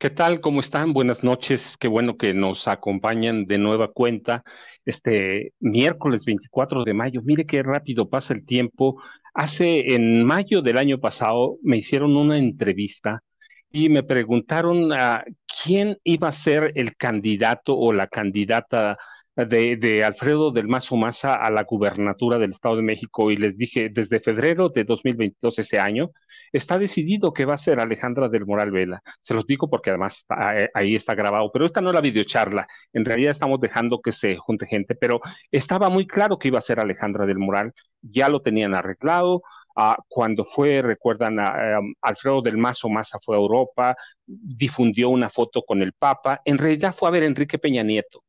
¿Qué 0.00 0.08
tal? 0.08 0.40
¿Cómo 0.40 0.60
están? 0.60 0.94
Buenas 0.94 1.22
noches. 1.22 1.76
Qué 1.78 1.86
bueno 1.86 2.16
que 2.16 2.32
nos 2.32 2.66
acompañan 2.68 3.44
de 3.44 3.58
nueva 3.58 3.88
cuenta 3.92 4.44
este 4.86 5.52
miércoles 5.60 6.24
24 6.24 6.84
de 6.84 6.94
mayo. 6.94 7.20
Mire 7.22 7.44
qué 7.44 7.62
rápido 7.62 8.08
pasa 8.08 8.32
el 8.32 8.46
tiempo. 8.46 9.02
Hace 9.34 9.92
en 9.94 10.24
mayo 10.24 10.62
del 10.62 10.78
año 10.78 11.00
pasado 11.00 11.58
me 11.62 11.76
hicieron 11.76 12.16
una 12.16 12.38
entrevista 12.38 13.22
y 13.70 13.90
me 13.90 14.02
preguntaron 14.02 14.90
a 14.94 15.22
quién 15.62 15.98
iba 16.02 16.28
a 16.28 16.32
ser 16.32 16.72
el 16.76 16.96
candidato 16.96 17.76
o 17.76 17.92
la 17.92 18.06
candidata 18.06 18.96
de, 19.46 20.04
Alfredo 20.04 20.50
del 20.50 20.68
Mazo 20.68 20.96
Maza 20.96 21.34
a 21.34 21.50
la 21.50 21.64
gubernatura 21.64 22.38
del 22.38 22.52
Estado 22.52 22.76
de 22.76 22.82
México 22.82 23.30
y 23.30 23.36
les 23.36 23.56
dije 23.56 23.88
desde 23.90 24.20
febrero 24.20 24.68
de 24.68 24.84
2022 24.84 25.58
ese 25.58 25.78
año 25.78 26.10
está 26.52 26.78
decidido 26.78 27.32
que 27.32 27.44
va 27.44 27.54
a 27.54 27.58
ser 27.58 27.80
Alejandra 27.80 28.28
del 28.28 28.46
Moral 28.46 28.70
Vela. 28.70 29.02
Se 29.20 29.34
los 29.34 29.46
digo 29.46 29.68
porque 29.68 29.90
además 29.90 30.24
eh, 30.52 30.68
ahí 30.74 30.94
está 30.94 31.14
grabado, 31.14 31.50
pero 31.52 31.66
esta 31.66 31.80
no 31.80 31.90
es 31.90 31.94
la 31.94 32.00
videocharla. 32.00 32.66
En 32.92 33.04
realidad 33.04 33.32
estamos 33.32 33.60
dejando 33.60 34.00
que 34.00 34.12
se 34.12 34.36
junte 34.36 34.66
gente, 34.66 34.94
pero 34.94 35.20
estaba 35.50 35.88
muy 35.88 36.06
claro 36.06 36.38
que 36.38 36.48
iba 36.48 36.58
a 36.58 36.62
ser 36.62 36.80
Alejandra 36.80 37.26
del 37.26 37.38
Moral. 37.38 37.72
Ya 38.02 38.28
lo 38.28 38.42
tenían 38.42 38.74
arreglado. 38.74 39.42
Uh, 39.76 39.94
cuando 40.08 40.44
fue, 40.44 40.82
recuerdan, 40.82 41.38
a, 41.38 41.78
um, 41.78 41.94
Alfredo 42.02 42.42
del 42.42 42.58
Mazo 42.58 42.88
Maza 42.88 43.18
fue 43.24 43.36
a 43.36 43.38
Europa, 43.38 43.96
difundió 44.26 45.08
una 45.10 45.30
foto 45.30 45.62
con 45.62 45.80
el 45.80 45.92
Papa. 45.92 46.40
En 46.44 46.58
realidad 46.58 46.94
fue 46.98 47.08
a 47.08 47.12
ver 47.12 47.22
a 47.22 47.26
Enrique 47.26 47.58
Peña 47.58 47.84
Nieto. 47.84 48.24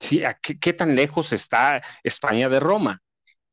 ¿Sí? 0.00 0.22
¿Qué, 0.42 0.58
¿Qué, 0.58 0.72
tan 0.72 0.94
lejos 0.94 1.32
está 1.32 1.82
España 2.02 2.48
de 2.48 2.60
Roma? 2.60 3.00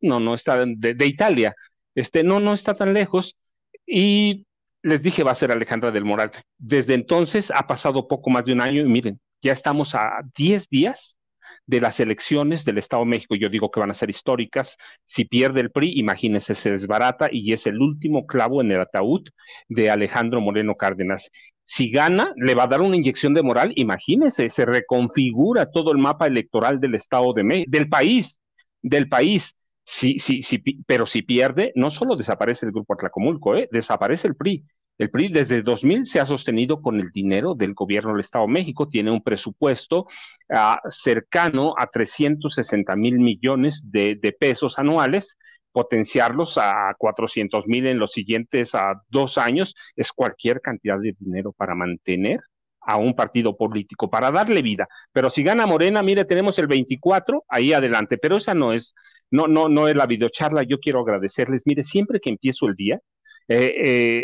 No, 0.02 0.20
no 0.20 0.36
está 0.36 0.64
de, 0.66 0.94
de 0.94 1.06
Italia. 1.08 1.56
Este, 1.96 2.24
no, 2.24 2.40
no 2.40 2.54
está 2.54 2.76
tan 2.76 2.94
lejos 2.94 3.38
y 3.86 4.46
les 4.84 5.02
dije 5.02 5.24
va 5.24 5.32
a 5.32 5.36
ser 5.36 5.52
Alejandra 5.52 5.92
del 5.92 6.06
Moral. 6.06 6.32
Desde 6.58 6.94
entonces 6.94 7.52
ha 7.56 7.68
pasado 7.68 8.08
poco 8.08 8.30
más 8.30 8.46
de 8.46 8.54
un 8.54 8.62
año 8.62 8.82
y 8.82 8.86
miren, 8.86 9.20
ya 9.42 9.54
estamos 9.54 9.96
a 9.96 10.22
10 10.36 10.70
días 10.70 11.18
de 11.66 11.82
las 11.82 12.00
elecciones 12.00 12.66
del 12.66 12.78
Estado 12.78 13.04
de 13.04 13.10
México. 13.10 13.36
Yo 13.36 13.50
digo 13.50 13.72
que 13.72 13.80
van 13.80 13.92
a 13.92 13.96
ser 13.96 14.10
históricas. 14.10 14.78
Si 15.04 15.26
pierde 15.26 15.62
el 15.62 15.72
PRI, 15.72 15.94
imagínense, 16.00 16.56
se 16.56 16.72
desbarata 16.72 17.30
y 17.32 17.54
es 17.54 17.66
el 17.66 17.82
último 17.82 18.26
clavo 18.28 18.62
en 18.62 18.72
el 18.72 18.82
ataúd 18.82 19.28
de 19.68 19.90
Alejandro 19.90 20.42
Moreno 20.42 20.76
Cárdenas. 20.76 21.32
Si 21.66 21.90
gana, 21.90 22.32
le 22.38 22.56
va 22.56 22.64
a 22.64 22.68
dar 22.68 22.82
una 22.82 22.96
inyección 22.96 23.34
de 23.34 23.42
moral, 23.44 23.74
imagínense, 23.76 24.50
se 24.50 24.66
reconfigura 24.66 25.72
todo 25.72 25.92
el 25.92 25.98
mapa 25.98 26.28
electoral 26.28 26.80
del 26.80 26.96
Estado 26.96 27.34
de 27.34 27.44
México, 27.44 27.72
del 27.72 27.90
país, 27.90 28.40
del 28.82 29.10
país. 29.10 29.56
Sí, 29.84 30.20
sí, 30.20 30.42
sí, 30.42 30.64
pero 30.88 31.06
si 31.06 31.22
pierde, 31.22 31.72
no 31.76 31.92
solo 31.92 32.16
desaparece 32.16 32.66
el 32.66 32.72
grupo 32.72 32.94
Atlacomulco, 32.94 33.56
¿eh? 33.56 33.68
desaparece 33.72 34.28
el 34.28 34.36
PRI. 34.36 34.64
El 34.98 35.10
PRI 35.10 35.28
desde 35.30 35.62
2000 35.62 36.06
se 36.06 36.20
ha 36.20 36.26
sostenido 36.26 36.82
con 36.82 37.00
el 37.00 37.12
dinero 37.12 37.54
del 37.54 37.74
gobierno 37.74 38.12
del 38.12 38.22
Estado 38.22 38.46
de 38.46 38.54
México, 38.54 38.88
tiene 38.88 39.12
un 39.12 39.22
presupuesto 39.22 40.08
uh, 40.50 40.90
cercano 40.90 41.74
a 41.78 41.88
360 41.88 42.96
mil 42.96 43.20
millones 43.20 43.82
de, 43.84 44.18
pesos 44.40 44.80
anuales, 44.80 45.38
potenciarlos 45.76 46.58
a 46.58 46.96
400 46.98 47.68
mil 47.68 47.86
en 47.86 48.00
los 48.00 48.14
siguientes 48.14 48.74
uh, 48.74 48.98
dos 49.10 49.38
años 49.38 49.76
es 49.98 50.14
cualquier 50.14 50.62
cantidad 50.62 50.98
de 50.98 51.14
dinero 51.20 51.52
para 51.52 51.76
mantener 51.76 52.40
a 52.80 52.96
un 52.96 53.14
partido 53.14 53.58
político 53.58 54.10
para 54.10 54.32
darle 54.32 54.62
vida. 54.62 54.88
Pero 55.12 55.30
si 55.30 55.44
gana 55.44 55.66
Morena, 55.66 56.02
mire, 56.02 56.24
tenemos 56.24 56.58
el 56.60 56.68
24 56.68 57.44
ahí 57.50 57.74
adelante, 57.74 58.18
pero 58.18 58.38
esa 58.38 58.54
no 58.54 58.72
es, 58.72 58.96
no, 59.30 59.48
no, 59.48 59.68
no 59.68 59.90
es 59.90 59.96
la 59.98 60.06
videocharla. 60.06 60.64
Yo 60.64 60.80
quiero 60.80 61.02
agradecerles. 61.02 61.64
Mire, 61.66 61.84
siempre 61.84 62.22
que 62.22 62.30
empiezo 62.30 62.68
el 62.68 62.76
día, 62.76 63.02
eh, 63.50 63.74
eh, 63.86 64.24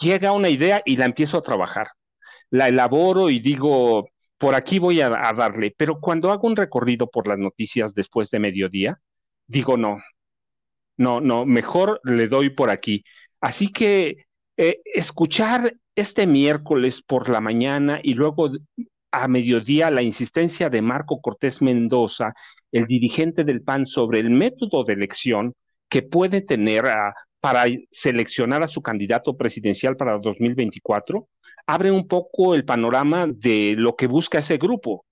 llega 0.00 0.32
una 0.32 0.48
idea 0.48 0.82
y 0.84 0.96
la 0.96 1.04
empiezo 1.04 1.38
a 1.38 1.42
trabajar. 1.42 1.86
La 2.50 2.66
elaboro 2.66 3.30
y 3.30 3.38
digo, 3.38 4.08
por 4.36 4.56
aquí 4.56 4.80
voy 4.80 5.00
a, 5.00 5.28
a 5.28 5.32
darle. 5.32 5.72
Pero 5.78 6.00
cuando 6.00 6.32
hago 6.32 6.48
un 6.48 6.56
recorrido 6.56 7.08
por 7.08 7.28
las 7.28 7.38
noticias 7.38 7.94
después 7.94 8.30
de 8.30 8.40
mediodía, 8.40 8.98
digo, 9.46 9.76
no, 9.76 10.00
no, 10.98 11.20
no, 11.20 11.46
mejor 11.46 12.00
le 12.04 12.28
doy 12.28 12.50
por 12.50 12.70
aquí. 12.70 13.04
Así 13.40 13.72
que 13.72 14.26
eh, 14.56 14.80
escuchar 14.84 15.74
este 15.94 16.26
miércoles 16.26 17.00
por 17.00 17.28
la 17.28 17.40
mañana 17.40 18.00
y 18.02 18.14
luego 18.14 18.50
a 19.10 19.28
mediodía 19.28 19.90
la 19.90 20.02
insistencia 20.02 20.68
de 20.68 20.82
Marco 20.82 21.20
Cortés 21.20 21.62
Mendoza, 21.62 22.34
el 22.72 22.86
dirigente 22.86 23.44
del 23.44 23.62
PAN, 23.62 23.86
sobre 23.86 24.20
el 24.20 24.30
método 24.30 24.84
de 24.84 24.92
elección 24.94 25.54
que 25.88 26.02
puede 26.02 26.42
tener 26.42 26.86
a, 26.86 27.14
para 27.40 27.64
seleccionar 27.90 28.62
a 28.62 28.68
su 28.68 28.82
candidato 28.82 29.36
presidencial 29.36 29.96
para 29.96 30.18
2024, 30.18 31.28
abre 31.66 31.90
un 31.90 32.06
poco 32.08 32.54
el 32.54 32.64
panorama 32.64 33.26
de 33.28 33.74
lo 33.76 33.96
que 33.96 34.06
busca 34.06 34.40
ese 34.40 34.58
grupo, 34.58 35.06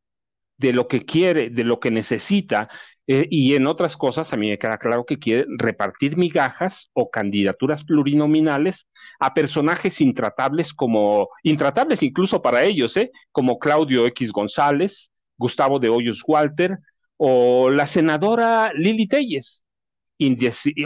de 0.58 0.72
lo 0.72 0.88
que 0.88 1.04
quiere, 1.04 1.50
de 1.50 1.64
lo 1.64 1.80
que 1.80 1.90
necesita, 1.90 2.68
eh, 3.08 3.26
y 3.30 3.54
en 3.54 3.66
otras 3.66 3.96
cosas, 3.96 4.32
a 4.32 4.36
mí 4.36 4.48
me 4.48 4.58
queda 4.58 4.78
claro 4.78 5.04
que 5.04 5.18
quiere 5.18 5.46
repartir 5.58 6.16
migajas 6.16 6.90
o 6.92 7.10
candidaturas 7.10 7.84
plurinominales 7.84 8.88
a 9.20 9.32
personajes 9.32 10.00
intratables 10.00 10.74
como, 10.74 11.28
intratables 11.44 12.02
incluso 12.02 12.42
para 12.42 12.64
ellos, 12.64 12.96
¿eh? 12.96 13.12
como 13.30 13.58
Claudio 13.58 14.06
X 14.06 14.32
González, 14.32 15.12
Gustavo 15.38 15.78
de 15.78 15.88
Hoyos 15.88 16.22
Walter 16.26 16.78
o 17.16 17.70
la 17.70 17.86
senadora 17.86 18.72
Lili 18.74 19.06
Telles, 19.06 19.62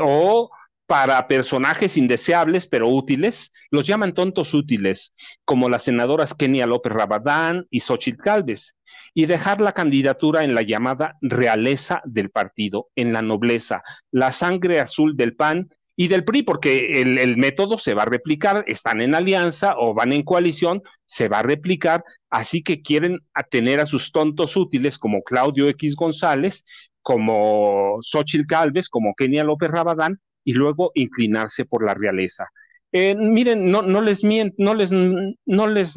o 0.03 0.50
para 0.91 1.29
personajes 1.29 1.97
indeseables 1.97 2.67
pero 2.67 2.89
útiles, 2.89 3.53
los 3.71 3.87
llaman 3.87 4.13
tontos 4.13 4.55
útiles, 4.55 5.15
como 5.45 5.69
las 5.69 5.85
senadoras 5.85 6.35
Kenia 6.35 6.67
López 6.67 6.93
Rabadán 6.93 7.65
y 7.71 7.79
Xochitl 7.79 8.21
Calves 8.21 8.75
y 9.15 9.27
dejar 9.27 9.61
la 9.61 9.71
candidatura 9.71 10.43
en 10.43 10.53
la 10.53 10.63
llamada 10.63 11.15
realeza 11.21 12.03
del 12.05 12.31
partido, 12.31 12.89
en 12.97 13.13
la 13.13 13.23
nobleza, 13.23 13.85
la 14.11 14.33
sangre 14.33 14.81
azul 14.81 15.17
del 15.17 15.37
PAN 15.37 15.69
y 15.95 16.09
del 16.09 16.25
PRI, 16.25 16.43
porque 16.43 17.01
el, 17.01 17.37
método 17.37 17.79
se 17.79 17.95
va 17.95 18.03
a 18.03 18.07
replicar, 18.07 18.65
están 18.67 19.01
en 19.01 19.15
alianza 19.15 19.77
o 19.79 19.95
van 19.95 20.13
en 20.13 20.25
coalición, 20.25 20.83
se 21.07 21.29
va 21.29 21.39
a 21.39 21.45
replicar, 21.45 22.03
así 22.31 22.65
que 22.65 22.83
quieren 22.83 23.21
tener 23.49 23.79
a 23.79 23.87
sus 23.87 24.11
tontos 24.11 24.57
útiles 24.57 24.99
como 24.99 25.23
Claudio 25.23 25.69
X 25.69 25.95
González, 25.95 26.65
como 27.01 27.99
Xochitl 28.03 28.49
Calves, 28.49 28.89
como 28.89 29.15
Kenia 29.15 29.45
López 29.45 29.69
Rabadán, 29.71 30.19
y 30.45 30.53
luego 30.53 30.93
inclinarse 30.95 31.65
por 31.65 31.85
la 31.85 31.95
realeza. 31.95 32.49
Eh, 32.93 33.15
miren, 33.15 33.71
no, 33.71 33.83
no 33.83 34.01
les 34.01 34.25
miento, 34.25 34.57
no 34.59 34.75
les, 34.75 34.91
no 34.93 35.67
les 35.69 35.95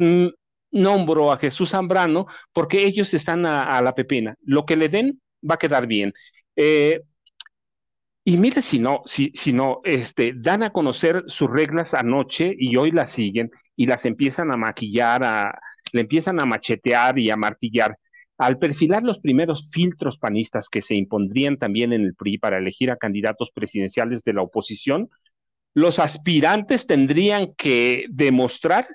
nombro 0.70 1.32
a 1.32 1.38
Jesús 1.38 1.70
Zambrano 1.70 2.26
porque 2.52 2.84
ellos 2.84 3.12
están 3.14 3.46
a, 3.46 3.80
la 3.82 3.94
pepina. 3.94 4.34
Lo 4.42 4.64
que 4.66 4.76
le 4.76 4.88
den 4.88 5.20
va 5.48 5.54
a 5.56 5.58
quedar 5.58 5.86
bien. 5.86 6.12
Eh, 6.56 7.00
Y 8.24 8.36
mire 8.38 8.62
si 8.62 8.78
no, 8.78 9.02
si, 9.04 9.32
si 9.34 9.52
no, 9.52 9.80
este, 9.84 10.32
dan 10.34 10.62
a 10.62 10.70
conocer 10.72 11.24
sus 11.26 11.50
reglas 11.50 11.92
anoche 11.94 12.54
y 12.58 12.76
hoy 12.76 12.90
las 12.90 13.12
siguen 13.12 13.50
y 13.76 13.86
las 13.86 14.06
empiezan 14.06 14.50
a 14.50 14.56
maquillar, 14.56 15.54
le 15.92 16.00
empiezan 16.00 16.40
a 16.40 16.46
machetear 16.46 17.18
y 17.18 17.30
a 17.30 17.36
martillar. 17.36 17.98
Al 18.36 18.58
perfilar 18.58 19.02
los 19.02 19.18
primeros 19.20 19.70
filtros 19.70 20.18
panistas 20.18 20.68
que 20.68 20.82
se 20.82 20.94
impondrían 20.94 21.56
también 21.56 21.92
en 21.92 22.02
el 22.02 22.14
PRI 22.14 22.38
para 22.38 22.58
elegir 22.58 22.90
a 22.90 22.96
candidatos 22.96 23.50
presidenciales 23.52 24.24
de 24.24 24.32
la 24.32 24.42
oposición, 24.42 25.08
los 25.72 25.98
aspirantes 25.98 26.86
tendrían 26.86 27.54
que 27.54 28.06
demostrar 28.08 28.86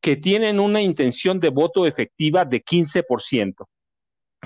que 0.00 0.16
tienen 0.16 0.60
una 0.60 0.80
intención 0.80 1.40
de 1.40 1.50
voto 1.50 1.86
efectiva 1.86 2.44
de 2.44 2.62
15%. 2.62 3.68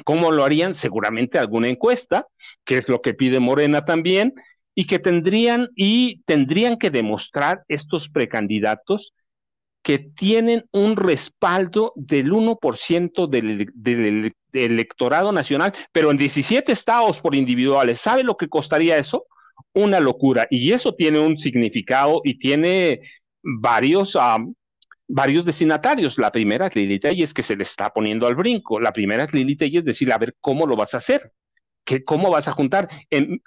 ¿Cómo 0.05 0.33
lo 0.33 0.45
harían? 0.45 0.75
Seguramente 0.75 1.39
alguna 1.39 1.69
encuesta, 1.69 2.27
que 2.65 2.79
es 2.79 2.89
lo 2.89 3.03
que 3.03 3.15
pide 3.15 3.41
Morena 3.41 3.85
también, 3.85 4.35
y 4.75 4.87
que 4.87 4.99
tendrían 4.99 5.69
y 5.75 6.23
tendrían 6.23 6.79
que 6.79 6.91
demostrar 6.91 7.65
estos 7.69 8.09
precandidatos 8.09 9.13
que 9.83 9.99
tienen 9.99 10.65
un 10.73 10.97
respaldo 10.97 11.93
del 11.97 12.33
1% 12.33 13.29
del, 13.29 13.71
del, 13.75 14.35
electorado 14.53 15.33
nacional, 15.33 15.73
pero 15.93 16.11
en 16.11 16.17
17 16.17 16.73
estados 16.73 17.21
por 17.21 17.35
individuales. 17.35 18.01
¿Sabe 18.01 18.23
lo 18.23 18.37
que 18.37 18.49
costaría 18.49 18.99
eso? 18.99 19.27
Una 19.73 20.01
locura. 20.01 20.47
Y 20.51 20.73
eso 20.73 20.95
tiene 20.95 21.21
un 21.21 21.39
significado 21.39 22.21
y 22.25 22.39
tiene 22.39 23.01
varios, 23.43 24.19
varios 25.09 25.45
destinatarios. 25.45 26.19
La 26.19 26.33
primera 26.33 26.69
es 27.25 27.33
que 27.33 27.43
se 27.43 27.57
le 27.57 27.63
está 27.63 27.91
poniendo 27.91 28.27
al 28.27 28.35
brinco. 28.35 28.81
La 28.81 28.93
primera 28.93 29.27
es 29.79 29.85
decir, 29.85 30.13
a 30.13 30.19
ver, 30.19 30.37
¿cómo 30.41 30.67
lo 30.67 30.77
vas 30.77 30.95
a 30.95 30.99
hacer? 30.99 31.33
¿Qué, 31.85 32.05
¿Cómo 32.05 32.31
vas 32.31 32.49
a 32.49 32.53
juntar? 32.53 32.89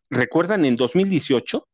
¿Recuerdan 0.09 0.65
en 0.65 0.77
2018? 0.77 1.67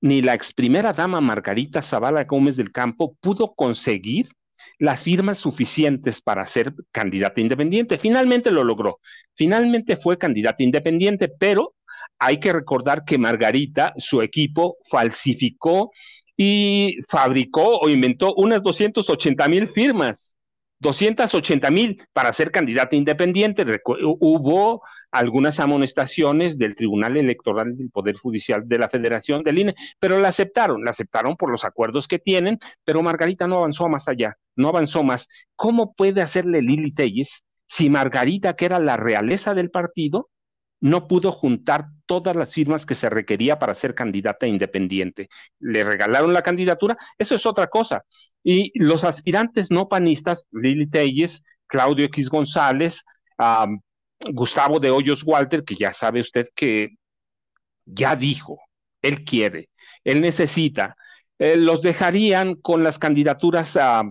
Ni 0.00 0.22
la 0.22 0.34
ex 0.34 0.52
primera 0.52 0.92
dama 0.92 1.20
Margarita 1.20 1.82
Zavala 1.82 2.24
Gómez 2.24 2.56
del 2.56 2.72
Campo 2.72 3.16
pudo 3.20 3.54
conseguir 3.54 4.28
las 4.78 5.02
firmas 5.02 5.38
suficientes 5.38 6.22
para 6.22 6.46
ser 6.46 6.72
candidata 6.90 7.40
independiente. 7.40 7.98
Finalmente 7.98 8.50
lo 8.50 8.64
logró. 8.64 9.00
Finalmente 9.34 9.96
fue 9.96 10.16
candidata 10.16 10.62
independiente, 10.62 11.28
pero 11.28 11.74
hay 12.18 12.40
que 12.40 12.52
recordar 12.52 13.04
que 13.04 13.18
Margarita, 13.18 13.92
su 13.98 14.22
equipo, 14.22 14.78
falsificó 14.90 15.90
y 16.36 16.96
fabricó 17.08 17.78
o 17.78 17.88
inventó 17.90 18.34
unas 18.34 18.62
280 18.62 19.48
mil 19.48 19.68
firmas. 19.68 20.34
280 20.80 21.70
mil 21.70 22.02
para 22.12 22.32
ser 22.32 22.50
candidata 22.50 22.96
independiente. 22.96 23.64
Hubo 23.84 24.82
algunas 25.10 25.60
amonestaciones 25.60 26.58
del 26.58 26.74
Tribunal 26.74 27.16
Electoral 27.16 27.76
del 27.76 27.90
Poder 27.90 28.16
Judicial 28.16 28.66
de 28.66 28.78
la 28.78 28.88
Federación 28.88 29.42
del 29.42 29.58
INE, 29.58 29.74
pero 29.98 30.18
la 30.18 30.28
aceptaron, 30.28 30.84
la 30.84 30.90
aceptaron 30.90 31.36
por 31.36 31.50
los 31.50 31.64
acuerdos 31.64 32.08
que 32.08 32.18
tienen, 32.18 32.58
pero 32.84 33.02
Margarita 33.02 33.46
no 33.46 33.58
avanzó 33.58 33.88
más 33.88 34.08
allá, 34.08 34.36
no 34.56 34.68
avanzó 34.68 35.02
más. 35.02 35.28
¿Cómo 35.54 35.94
puede 35.94 36.22
hacerle 36.22 36.62
Lili 36.62 36.92
Telles 36.92 37.44
si 37.66 37.88
Margarita, 37.88 38.54
que 38.54 38.64
era 38.64 38.80
la 38.80 38.96
realeza 38.96 39.54
del 39.54 39.70
partido, 39.70 40.28
no 40.80 41.06
pudo 41.06 41.32
juntar 41.32 41.86
todas 42.06 42.34
las 42.34 42.52
firmas 42.52 42.86
que 42.86 42.94
se 42.94 43.10
requería 43.10 43.58
para 43.58 43.74
ser 43.74 43.94
candidata 43.94 44.46
independiente. 44.46 45.28
Le 45.58 45.84
regalaron 45.84 46.32
la 46.32 46.42
candidatura, 46.42 46.96
eso 47.18 47.34
es 47.34 47.46
otra 47.46 47.68
cosa. 47.68 48.04
Y 48.42 48.72
los 48.78 49.04
aspirantes 49.04 49.70
no 49.70 49.88
panistas, 49.88 50.46
Lili 50.50 50.88
Telles, 50.88 51.42
Claudio 51.66 52.06
X 52.06 52.28
González, 52.28 53.04
Gustavo 54.32 54.80
de 54.80 54.90
Hoyos 54.90 55.22
Walter, 55.24 55.64
que 55.64 55.76
ya 55.76 55.92
sabe 55.92 56.20
usted 56.20 56.48
que 56.54 56.96
ya 57.84 58.16
dijo, 58.16 58.58
él 59.02 59.24
quiere, 59.24 59.68
él 60.04 60.20
necesita, 60.20 60.96
eh, 61.38 61.56
los 61.56 61.82
dejarían 61.82 62.54
con 62.56 62.84
las 62.84 62.98
candidaturas 62.98 63.76
a 63.76 64.04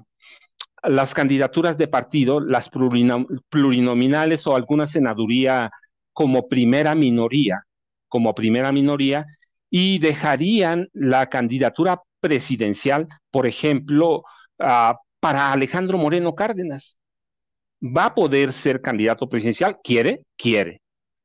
las 0.84 1.14
candidaturas 1.14 1.78
de 1.78 1.88
partido, 1.88 2.40
las 2.40 2.70
plurinominales 2.70 4.48
o 4.48 4.56
alguna 4.56 4.88
senaduría 4.88 5.70
como 6.14 6.48
primera 6.48 6.96
minoría, 6.96 7.64
como 8.08 8.34
primera 8.34 8.72
minoría, 8.72 9.26
y 9.70 10.00
dejarían 10.00 10.90
la 10.94 11.28
candidatura 11.28 12.02
presidencial, 12.20 13.08
por 13.32 13.48
ejemplo, 13.48 14.24
uh, 14.60 14.94
para 15.20 15.52
Alejandro 15.52 15.98
Moreno 15.98 16.36
Cárdenas. 16.36 16.98
¿Va 17.82 18.06
a 18.06 18.16
poder 18.16 18.52
ser 18.52 18.82
candidato 18.82 19.30
presidencial? 19.30 19.78
¿Quiere? 19.84 20.24
Quiere. 20.38 20.82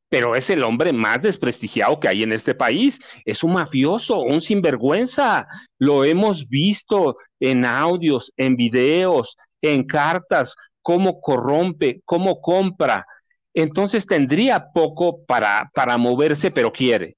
Pero 0.08 0.36
es 0.36 0.48
el 0.50 0.62
hombre 0.62 0.92
más 0.92 1.20
desprestigiado 1.22 1.98
que 1.98 2.08
hay 2.08 2.22
en 2.22 2.32
este 2.32 2.54
país. 2.54 3.00
Es 3.24 3.42
un 3.42 3.54
mafioso, 3.54 4.20
un 4.20 4.40
sinvergüenza. 4.40 5.46
Lo 5.78 6.04
hemos 6.04 6.46
visto 6.48 7.16
en 7.40 7.64
audios, 7.64 8.32
en 8.36 8.54
videos, 8.54 9.36
en 9.60 9.84
cartas, 9.84 10.54
cómo 10.82 11.20
corrompe, 11.20 12.02
cómo 12.04 12.40
compra, 12.40 13.06
entonces 13.54 14.06
tendría 14.06 14.72
poco 14.72 15.24
para, 15.24 15.70
para 15.72 15.96
moverse, 15.96 16.50
pero 16.50 16.72
quiere, 16.72 17.16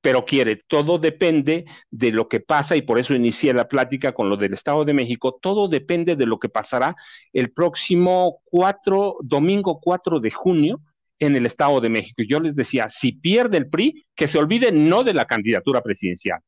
pero 0.00 0.24
quiere. 0.24 0.62
Todo 0.66 0.98
depende 0.98 1.66
de 1.90 2.10
lo 2.10 2.28
que 2.28 2.40
pasa 2.40 2.74
y 2.74 2.82
por 2.82 2.98
eso 2.98 3.14
inicié 3.14 3.52
la 3.52 3.68
plática 3.68 4.12
con 4.12 4.30
lo 4.30 4.36
del 4.36 4.54
Estado 4.54 4.84
de 4.86 4.94
México. 4.94 5.38
Todo 5.40 5.68
depende 5.68 6.16
de 6.16 6.26
lo 6.26 6.38
que 6.38 6.48
pasará 6.48 6.96
el 7.34 7.52
próximo 7.52 8.40
4, 8.44 9.18
domingo 9.20 9.78
4 9.80 10.20
de 10.20 10.30
junio 10.30 10.80
en 11.18 11.36
el 11.36 11.44
Estado 11.46 11.80
de 11.82 11.90
México. 11.90 12.22
Yo 12.26 12.40
les 12.40 12.56
decía, 12.56 12.88
si 12.88 13.12
pierde 13.12 13.58
el 13.58 13.68
PRI, 13.68 14.06
que 14.16 14.26
se 14.26 14.38
olvide 14.38 14.72
no 14.72 15.04
de 15.04 15.14
la 15.14 15.26
candidatura 15.26 15.82
presidencial, 15.82 16.40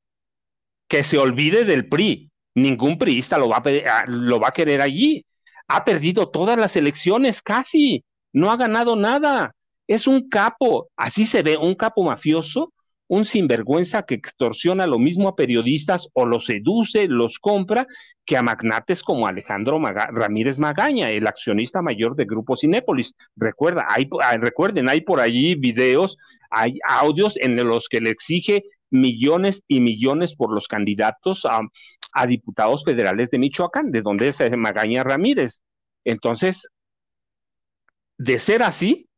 que 0.88 1.04
se 1.04 1.18
olvide 1.18 1.64
del 1.64 1.88
PRI. 1.88 2.30
Ningún 2.54 2.96
priista 2.96 3.36
lo 3.36 3.50
va 3.50 3.58
a, 3.58 4.04
lo 4.06 4.40
va 4.40 4.48
a 4.48 4.52
querer 4.52 4.80
allí. 4.80 5.26
Ha 5.68 5.84
perdido 5.84 6.30
todas 6.30 6.56
las 6.56 6.74
elecciones 6.76 7.42
casi 7.42 8.02
no 8.36 8.50
ha 8.50 8.56
ganado 8.58 8.96
nada. 8.96 9.54
Es 9.88 10.06
un 10.06 10.28
capo, 10.28 10.90
así 10.94 11.24
se 11.24 11.42
ve, 11.42 11.56
un 11.56 11.74
capo 11.74 12.04
mafioso, 12.04 12.74
un 13.08 13.24
sinvergüenza 13.24 14.02
que 14.02 14.16
extorsiona 14.16 14.86
lo 14.86 14.98
mismo 14.98 15.28
a 15.28 15.36
periodistas 15.36 16.08
o 16.12 16.26
los 16.26 16.44
seduce, 16.44 17.06
los 17.08 17.38
compra, 17.38 17.86
que 18.26 18.36
a 18.36 18.42
magnates 18.42 19.02
como 19.02 19.26
Alejandro 19.26 19.80
Ramírez 19.80 20.58
Magaña, 20.58 21.10
el 21.10 21.26
accionista 21.26 21.80
mayor 21.80 22.14
de 22.14 22.26
Grupo 22.26 22.58
Cinépolis. 22.58 23.14
Recuerda, 23.36 23.86
hay, 23.88 24.06
ah, 24.22 24.36
recuerden, 24.36 24.90
hay 24.90 25.00
por 25.00 25.20
allí 25.20 25.54
videos, 25.54 26.18
hay 26.50 26.78
audios 26.86 27.38
en 27.38 27.56
los 27.56 27.88
que 27.88 28.02
le 28.02 28.10
exige 28.10 28.64
millones 28.90 29.62
y 29.66 29.81
millones 29.81 30.34
por 30.34 30.52
los 30.52 30.69
candidatos 30.69 31.46
a, 31.46 31.60
a 32.12 32.26
diputados 32.26 32.84
federales 32.84 33.31
de 33.31 33.38
Michoacán, 33.38 33.93
de 33.93 34.02
donde 34.02 34.28
es 34.28 34.38
Magaña 34.58 35.05
Ramírez. 35.05 35.62
Entonces, 36.05 36.69
de 38.19 38.39
ser 38.39 38.63
así, 38.63 39.08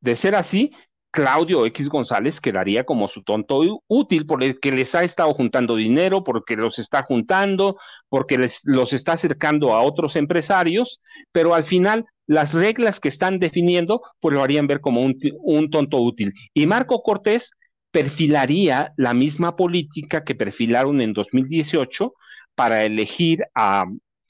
de 0.00 0.16
ser 0.16 0.34
así, 0.34 0.72
Claudio 1.12 1.66
X 1.66 1.88
González 1.88 2.40
quedaría 2.40 2.84
como 2.84 3.08
su 3.08 3.22
tonto 3.22 3.62
útil 3.88 4.26
porque 4.26 4.70
les 4.70 4.94
ha 4.94 5.02
estado 5.02 5.34
juntando 5.34 5.74
dinero, 5.74 6.22
porque 6.22 6.56
los 6.56 6.78
está 6.78 7.02
juntando, 7.02 7.76
porque 8.08 8.38
les, 8.38 8.60
los 8.64 8.92
está 8.92 9.14
acercando 9.14 9.74
a 9.74 9.82
otros 9.82 10.14
empresarios, 10.14 11.00
pero 11.32 11.54
al 11.54 11.64
final 11.64 12.06
las 12.26 12.54
reglas 12.54 13.00
que 13.00 13.08
están 13.08 13.40
definiendo 13.40 14.02
pues 14.20 14.36
lo 14.36 14.42
harían 14.42 14.68
ver 14.68 14.80
como 14.80 15.02
un, 15.02 15.18
un 15.42 15.70
tonto 15.70 15.98
útil. 15.98 16.32
Y 16.54 16.66
Marco 16.66 17.02
Cortés 17.02 17.50
perfilaría 17.90 18.92
la 18.96 19.14
misma 19.14 19.56
política 19.56 20.22
que 20.24 20.36
perfilaron 20.36 21.00
en 21.00 21.12
2018 21.12 22.14
para 22.54 22.84
elegir 22.84 23.42
a, 23.54 23.84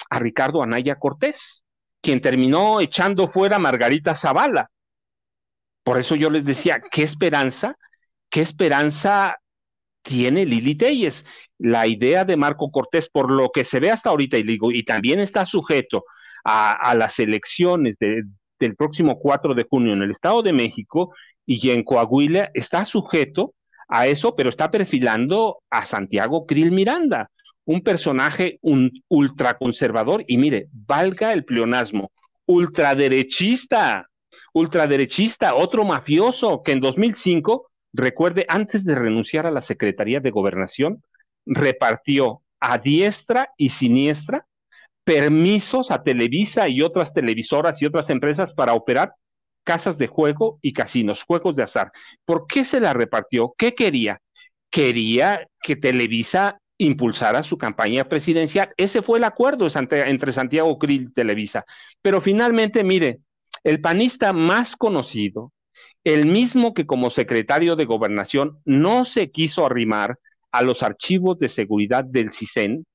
a 0.09 0.19
Ricardo 0.19 0.62
Anaya 0.62 0.97
Cortés 0.97 1.64
quien 2.00 2.21
terminó 2.21 2.80
echando 2.80 3.28
fuera 3.28 3.57
a 3.57 3.61
Margarita 3.61 4.14
Zavala. 4.14 4.71
Por 5.83 5.99
eso 5.99 6.14
yo 6.14 6.30
les 6.30 6.45
decía, 6.45 6.83
¿qué 6.90 7.02
esperanza? 7.02 7.76
¿Qué 8.28 8.42
esperanza 8.42 9.38
tiene 10.02 10.45
Lili 10.45 10.76
Telles? 10.76 11.25
La 11.59 11.87
idea 11.87 12.25
de 12.25 12.37
Marco 12.37 12.71
Cortés, 12.71 13.09
por 13.11 13.30
lo 13.30 13.50
que 13.50 13.64
se 13.64 13.80
ve 13.80 13.90
hasta 13.90 14.11
ahorita, 14.11 14.38
y, 14.38 14.42
digo, 14.42 14.71
y 14.71 14.83
también 14.85 15.21
está 15.21 15.47
sujeto 15.47 16.04
a, 16.45 16.95
las 16.95 17.19
elecciones 17.19 17.97
del 17.99 18.76
próximo 18.76 19.19
4 19.19 19.54
de 19.54 19.66
junio 19.69 19.92
en 19.92 20.02
el 20.02 20.11
Estado 20.11 20.42
de 20.42 20.52
México 20.52 21.14
y 21.45 21.71
en 21.71 21.83
Coahuila, 21.83 22.50
está 22.54 22.85
sujeto 22.87 23.54
a 23.88 24.07
eso, 24.07 24.37
pero 24.37 24.49
está 24.49 24.71
perfilando 24.71 25.62
a 25.71 25.85
Santiago 25.85 26.47
Krill 26.47 26.71
Miranda 26.71 27.30
un 27.64 27.83
personaje 27.83 28.59
un 28.62 28.90
ultraconservador 29.09 30.25
y 30.26 30.38
mire, 30.38 30.69
valga 30.73 31.33
el 31.33 31.45
pleonasmo, 31.45 32.11
ultraderechista, 32.47 34.09
ultraderechista, 34.52 35.55
otro 35.55 35.85
mafioso 35.85 36.62
que 36.64 36.73
en 36.73 36.81
2005, 36.81 37.71
recuerde, 37.93 38.45
antes 38.49 38.85
de 38.85 38.95
renunciar 38.95 39.47
a 39.47 39.50
la 39.50 39.61
Secretaría 39.61 40.21
de 40.21 40.31
Gobernación, 40.31 41.02
repartió 41.47 42.43
a 42.61 42.79
diestra 42.79 43.50
y 43.57 43.71
siniestra 43.71 44.47
permisos 45.05 45.90
a 45.90 46.02
Televisa 46.02 46.69
y 46.69 46.83
otras 46.83 47.12
televisoras 47.12 47.81
y 47.81 47.87
otras 47.87 48.11
empresas 48.11 48.52
para 48.52 48.75
operar 48.75 49.14
casas 49.64 49.99
de 49.99 50.09
juego 50.09 50.59
y 50.62 50.73
casinos, 50.73 51.23
juegos 51.23 51.57
de 51.57 51.62
azar. 51.62 51.93
¿Por 52.25 52.47
qué 52.47 52.64
se 52.64 52.81
la 52.81 52.93
repartió? 52.93 53.55
¿Qué 53.57 53.75
quería? 53.75 54.21
quería 54.71 55.47
que 55.61 55.76
Televisa 55.76 56.61
impulsara 56.80 57.42
su 57.42 57.58
campaña 57.58 58.04
presidencial. 58.04 58.70
Ese 58.76 59.02
fue 59.02 59.18
el 59.18 59.25
acuerdo 59.25 59.66
entre 59.75 60.32
Santiago 60.32 60.78
Krill 60.78 61.02
y 61.02 61.12
Televisa. 61.12 61.64
Pero 62.00 62.20
finalmente, 62.22 62.82
mire, 62.82 63.20
el 63.64 63.82
panista 63.82 64.32
más 64.32 64.76
conocido, 64.76 65.52
el 66.04 66.25
mismo 66.25 66.72
que 66.72 66.87
como 66.87 67.10
secretario 67.10 67.76
de 67.76 67.84
gobernación 67.84 68.58
no 68.64 69.04
se 69.04 69.30
quiso 69.30 69.66
arrimar 69.66 70.18
a 70.52 70.62
los 70.62 70.82
archivos 70.82 71.38
de 71.38 71.50
seguridad 71.50 72.02
del 72.04 72.32
CISEN, 72.32 72.87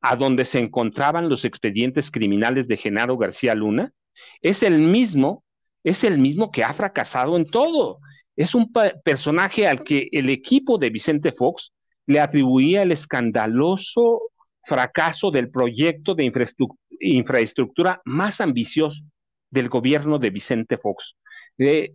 a 0.00 0.16
donde 0.16 0.46
se 0.46 0.58
encontraban 0.58 1.28
los 1.28 1.44
expedientes 1.44 2.10
criminales 2.10 2.66
de 2.66 2.78
Genaro 2.78 3.18
García 3.18 3.54
Luna, 3.54 3.92
es 4.40 4.62
el 4.62 4.78
mismo, 4.78 5.44
es 5.82 6.02
el 6.02 6.18
mismo 6.18 6.50
que 6.50 6.64
ha 6.64 6.72
fracasado 6.72 7.36
en 7.36 7.46
todo. 7.46 7.98
Es 8.36 8.54
un 8.54 8.72
personaje 9.04 9.66
al 9.66 9.84
que 9.84 10.08
el 10.12 10.30
equipo 10.30 10.78
de 10.78 10.88
Vicente 10.88 11.32
Fox 11.32 11.73
le 12.06 12.20
atribuía 12.20 12.82
el 12.82 12.92
escandaloso 12.92 14.22
fracaso 14.66 15.30
del 15.30 15.50
proyecto 15.50 16.14
de 16.14 16.30
infraestructura 17.00 18.00
más 18.04 18.40
ambicioso 18.40 19.02
del 19.50 19.68
gobierno 19.68 20.18
de 20.18 20.30
Vicente 20.30 20.78
Fox. 20.78 21.14
Le, 21.56 21.94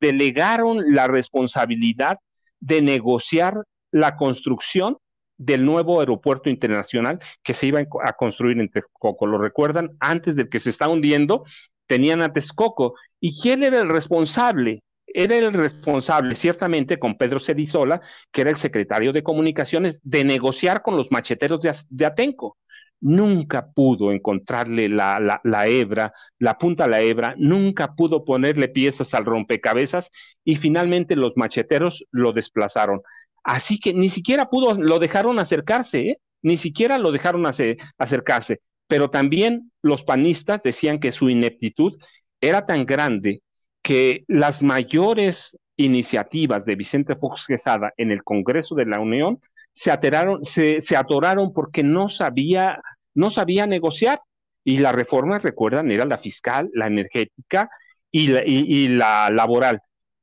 delegaron 0.00 0.82
la 0.94 1.06
responsabilidad 1.06 2.18
de 2.60 2.82
negociar 2.82 3.62
la 3.90 4.16
construcción 4.16 4.98
del 5.36 5.64
nuevo 5.64 6.00
aeropuerto 6.00 6.50
internacional 6.50 7.18
que 7.42 7.54
se 7.54 7.66
iba 7.66 7.80
a 7.80 8.12
construir 8.12 8.60
en 8.60 8.68
Texcoco. 8.68 9.26
¿Lo 9.26 9.38
recuerdan? 9.38 9.90
Antes 10.00 10.36
de 10.36 10.48
que 10.48 10.60
se 10.60 10.70
está 10.70 10.88
hundiendo, 10.88 11.44
tenían 11.86 12.22
a 12.22 12.32
Texcoco. 12.32 12.94
¿Y 13.20 13.40
quién 13.40 13.62
era 13.62 13.80
el 13.80 13.88
responsable? 13.88 14.82
Era 15.06 15.36
el 15.36 15.52
responsable, 15.52 16.34
ciertamente, 16.34 16.98
con 16.98 17.16
Pedro 17.16 17.38
Cedizola, 17.40 18.00
que 18.32 18.40
era 18.40 18.50
el 18.50 18.56
secretario 18.56 19.12
de 19.12 19.22
Comunicaciones, 19.22 20.00
de 20.02 20.24
negociar 20.24 20.82
con 20.82 20.96
los 20.96 21.10
macheteros 21.10 21.60
de 21.88 22.06
Atenco 22.06 22.58
nunca 23.04 23.70
pudo 23.70 24.12
encontrarle 24.12 24.88
la, 24.88 25.40
la, 25.44 25.66
hebra, 25.66 26.14
la 26.38 26.56
punta 26.56 26.84
a 26.84 26.88
la 26.88 27.02
hebra, 27.02 27.34
nunca 27.36 27.94
pudo 27.94 28.24
ponerle 28.24 28.68
piezas 28.68 29.12
al 29.12 29.26
rompecabezas 29.26 30.10
y 30.42 30.56
finalmente 30.56 31.14
los 31.14 31.32
macheteros 31.36 32.06
lo 32.10 32.32
desplazaron. 32.32 33.02
Así 33.42 33.78
que 33.78 33.92
ni 33.92 34.08
siquiera 34.08 34.48
pudo, 34.48 34.72
lo 34.72 34.98
dejaron 34.98 35.38
acercarse, 35.38 36.00
¿eh? 36.00 36.18
ni 36.40 36.56
siquiera 36.56 36.96
lo 36.96 37.12
dejaron 37.12 37.44
acercarse. 37.46 38.62
Pero 38.86 39.10
también 39.10 39.70
los 39.82 40.02
panistas 40.02 40.62
decían 40.62 40.98
que 40.98 41.12
su 41.12 41.28
ineptitud 41.28 41.98
era 42.40 42.64
tan 42.64 42.86
grande 42.86 43.42
que 43.84 44.24
las 44.28 44.62
mayores 44.62 45.56
iniciativas 45.76 46.64
de 46.64 46.74
Vicente 46.74 47.16
Fox 47.16 47.44
Quesada 47.46 47.92
en 47.98 48.10
el 48.10 48.24
Congreso 48.24 48.74
de 48.74 48.86
la 48.86 48.98
Unión 48.98 49.40
se, 49.74 49.90
ateraron, 49.90 50.44
se, 50.44 50.80
se 50.80 50.96
atoraron 50.96 51.52
porque 51.52 51.82
no 51.82 52.08
sabía 52.08 52.80
no 53.14 53.30
sabía 53.30 53.66
negociar. 53.66 54.20
Y 54.64 54.78
las 54.78 54.94
reformas, 54.94 55.42
recuerdan, 55.42 55.90
era 55.90 56.06
la 56.06 56.18
fiscal, 56.18 56.70
la 56.72 56.86
energética 56.86 57.68
y 58.10 58.88
la, 58.88 59.28
laboral. 59.30 59.80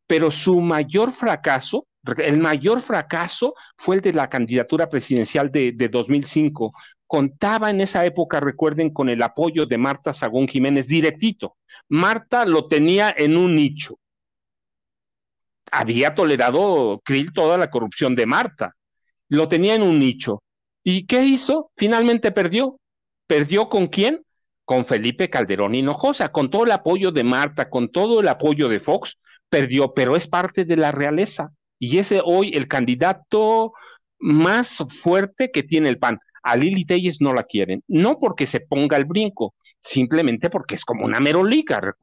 Pero 0.07 0.31
su 0.31 0.59
mayor 0.59 1.13
fracaso, 1.13 1.85
el 2.17 2.39
mayor 2.39 2.81
fracaso 2.81 3.53
fue 3.77 3.97
el 3.97 4.01
de 4.01 4.13
la 4.13 4.29
candidatura 4.29 4.89
presidencial 4.89 5.51
de, 5.51 5.73
de 5.73 5.89
2005. 5.89 6.73
Contaba 7.05 7.69
en 7.69 7.81
esa 7.81 8.03
época, 8.03 8.39
recuerden, 8.39 8.89
con 8.89 9.09
el 9.09 9.21
apoyo 9.21 9.67
de 9.67 9.77
Marta 9.77 10.11
Sagún 10.11 10.47
Jiménez 10.47 10.87
directito. 10.87 11.57
Marta 11.91 12.45
lo 12.45 12.69
tenía 12.69 13.13
en 13.17 13.35
un 13.35 13.53
nicho. 13.53 13.99
Había 15.69 16.15
tolerado 16.15 17.01
Krill 17.03 17.33
toda 17.33 17.57
la 17.57 17.69
corrupción 17.69 18.15
de 18.15 18.25
Marta. 18.25 18.77
Lo 19.27 19.49
tenía 19.49 19.75
en 19.75 19.83
un 19.83 19.99
nicho. 19.99 20.41
¿Y 20.85 21.05
qué 21.05 21.25
hizo? 21.25 21.69
Finalmente 21.75 22.31
perdió. 22.31 22.79
¿Perdió 23.27 23.67
con 23.67 23.87
quién? 23.87 24.23
Con 24.63 24.85
Felipe 24.85 25.29
Calderón 25.29 25.75
Hinojosa, 25.75 26.31
con 26.31 26.49
todo 26.49 26.63
el 26.63 26.71
apoyo 26.71 27.11
de 27.11 27.25
Marta, 27.25 27.69
con 27.69 27.91
todo 27.91 28.21
el 28.21 28.29
apoyo 28.29 28.69
de 28.69 28.79
Fox, 28.79 29.17
perdió, 29.49 29.93
pero 29.93 30.15
es 30.15 30.29
parte 30.29 30.63
de 30.63 30.77
la 30.77 30.93
realeza. 30.93 31.51
Y 31.77 31.97
ese 31.97 32.21
hoy 32.23 32.51
el 32.53 32.69
candidato 32.69 33.73
más 34.17 34.77
fuerte 35.01 35.51
que 35.51 35.63
tiene 35.63 35.89
el 35.89 35.99
PAN. 35.99 36.19
A 36.41 36.55
Lili 36.55 36.85
Telles 36.85 37.19
no 37.19 37.33
la 37.33 37.43
quieren, 37.43 37.83
no 37.89 38.17
porque 38.17 38.47
se 38.47 38.61
ponga 38.61 38.95
el 38.95 39.03
brinco, 39.03 39.53
simplemente 39.81 40.49
porque 40.49 40.75
es 40.75 40.85
como 40.85 41.05
una 41.05 41.19
merolica. 41.19 41.95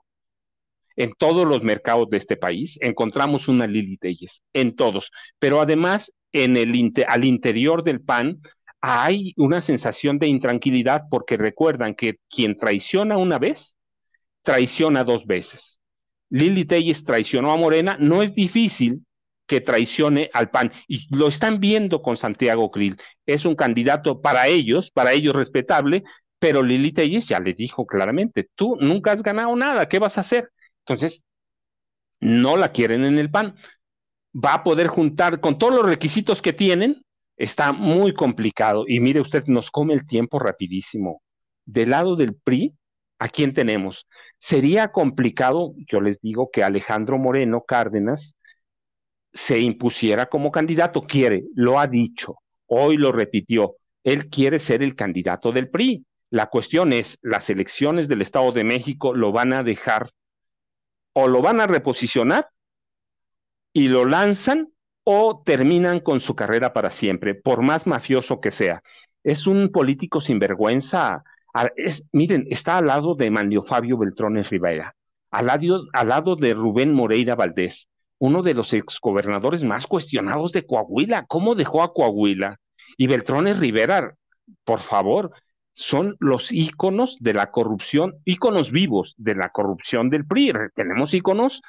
En 0.96 1.12
todos 1.16 1.46
los 1.46 1.62
mercados 1.62 2.10
de 2.10 2.16
este 2.16 2.36
país 2.36 2.78
encontramos 2.80 3.48
una 3.48 3.66
Lili 3.66 3.98
Telles, 3.98 4.42
en 4.52 4.74
todos, 4.74 5.12
pero 5.38 5.60
además 5.60 6.12
en 6.32 6.56
el 6.56 6.92
al 7.06 7.24
interior 7.24 7.84
del 7.84 8.00
PAN 8.00 8.40
hay 8.80 9.32
una 9.36 9.62
sensación 9.62 10.18
de 10.18 10.28
intranquilidad 10.28 11.04
porque 11.10 11.36
recuerdan 11.36 11.94
que 11.94 12.18
quien 12.28 12.58
traiciona 12.58 13.16
una 13.16 13.38
vez, 13.38 13.76
traiciona 14.42 15.04
dos 15.04 15.26
veces. 15.26 15.80
Lili 16.30 16.64
Telles 16.64 17.04
traicionó 17.04 17.52
a 17.52 17.56
Morena, 17.56 17.96
no 17.98 18.22
es 18.22 18.34
difícil 18.34 19.04
que 19.46 19.60
traicione 19.60 20.30
al 20.32 20.50
PAN. 20.50 20.70
Y 20.86 21.12
lo 21.14 21.28
están 21.28 21.58
viendo 21.58 22.02
con 22.02 22.16
Santiago 22.16 22.70
Krill. 22.70 22.96
Es 23.26 23.44
un 23.46 23.56
candidato 23.56 24.20
para 24.20 24.46
ellos, 24.46 24.90
para 24.90 25.12
ellos 25.12 25.34
respetable, 25.34 26.04
pero 26.38 26.62
Lili 26.62 26.92
Telles 26.92 27.28
ya 27.28 27.40
le 27.40 27.54
dijo 27.54 27.86
claramente, 27.86 28.48
tú 28.54 28.76
nunca 28.80 29.12
has 29.12 29.22
ganado 29.22 29.54
nada, 29.56 29.88
¿qué 29.88 29.98
vas 29.98 30.18
a 30.18 30.22
hacer? 30.22 30.50
Entonces, 30.80 31.26
no 32.20 32.56
la 32.56 32.72
quieren 32.72 33.04
en 33.04 33.18
el 33.18 33.30
PAN. 33.30 33.56
Va 34.34 34.54
a 34.54 34.62
poder 34.64 34.88
juntar 34.88 35.40
con 35.40 35.58
todos 35.58 35.74
los 35.74 35.86
requisitos 35.86 36.42
que 36.42 36.52
tienen, 36.52 37.02
está 37.36 37.72
muy 37.72 38.14
complicado. 38.14 38.84
Y 38.86 39.00
mire 39.00 39.20
usted, 39.20 39.44
nos 39.46 39.70
come 39.70 39.94
el 39.94 40.06
tiempo 40.06 40.38
rapidísimo. 40.38 41.22
Del 41.64 41.90
lado 41.90 42.16
del 42.16 42.34
PRI, 42.34 42.74
¿a 43.18 43.28
quién 43.28 43.54
tenemos? 43.54 44.06
Sería 44.38 44.88
complicado, 44.88 45.74
yo 45.90 46.00
les 46.00 46.20
digo, 46.20 46.50
que 46.52 46.62
Alejandro 46.62 47.18
Moreno 47.18 47.64
Cárdenas 47.66 48.34
se 49.32 49.60
impusiera 49.60 50.26
como 50.26 50.50
candidato. 50.50 51.02
Quiere, 51.02 51.44
lo 51.54 51.78
ha 51.78 51.86
dicho, 51.86 52.36
hoy 52.66 52.96
lo 52.96 53.12
repitió. 53.12 53.76
Él 54.04 54.28
quiere 54.28 54.58
ser 54.58 54.82
el 54.82 54.94
candidato 54.94 55.52
del 55.52 55.68
PRI. 55.70 56.04
La 56.30 56.46
cuestión 56.46 56.92
es, 56.92 57.18
las 57.22 57.48
elecciones 57.48 58.08
del 58.08 58.22
Estado 58.22 58.52
de 58.52 58.64
México 58.64 59.14
lo 59.14 59.32
van 59.32 59.52
a 59.52 59.62
dejar 59.62 60.10
o 61.14 61.26
lo 61.26 61.42
van 61.42 61.60
a 61.60 61.66
reposicionar 61.66 62.48
y 63.72 63.88
lo 63.88 64.04
lanzan 64.04 64.68
o 65.04 65.42
terminan 65.44 66.00
con 66.00 66.20
su 66.20 66.34
carrera 66.34 66.74
para 66.74 66.90
siempre, 66.90 67.34
por 67.34 67.62
más 67.62 67.86
mafioso 67.86 68.40
que 68.40 68.50
sea. 68.50 68.82
Es 69.24 69.46
un 69.46 69.70
político 69.72 70.20
sin 70.20 70.38
vergüenza. 70.38 71.24
miren, 72.12 72.46
está 72.50 72.78
al 72.78 72.86
lado 72.86 73.14
de 73.14 73.30
Manlio 73.30 73.62
Fabio 73.62 73.96
Beltrones 73.96 74.50
Rivera, 74.50 74.94
al 75.30 75.46
lado, 75.46 75.86
al 75.94 76.08
lado 76.08 76.36
de 76.36 76.52
Rubén 76.52 76.92
Moreira 76.92 77.34
Valdés, 77.34 77.88
uno 78.18 78.42
de 78.42 78.54
los 78.54 78.72
exgobernadores 78.74 79.64
más 79.64 79.86
cuestionados 79.86 80.52
de 80.52 80.66
Coahuila. 80.66 81.24
¿Cómo 81.26 81.54
dejó 81.54 81.82
a 81.82 81.94
Coahuila? 81.94 82.58
Y 82.98 83.06
Beltrones 83.06 83.58
Rivera, 83.58 84.14
por 84.64 84.80
favor, 84.80 85.32
son 85.78 86.16
los 86.18 86.50
íconos 86.50 87.16
de 87.20 87.34
la 87.34 87.52
corrupción, 87.52 88.16
íconos 88.24 88.72
vivos 88.72 89.14
de 89.16 89.36
la 89.36 89.50
corrupción 89.50 90.10
del 90.10 90.26
PRI. 90.26 90.52
Tenemos 90.74 91.14
íconos 91.14 91.62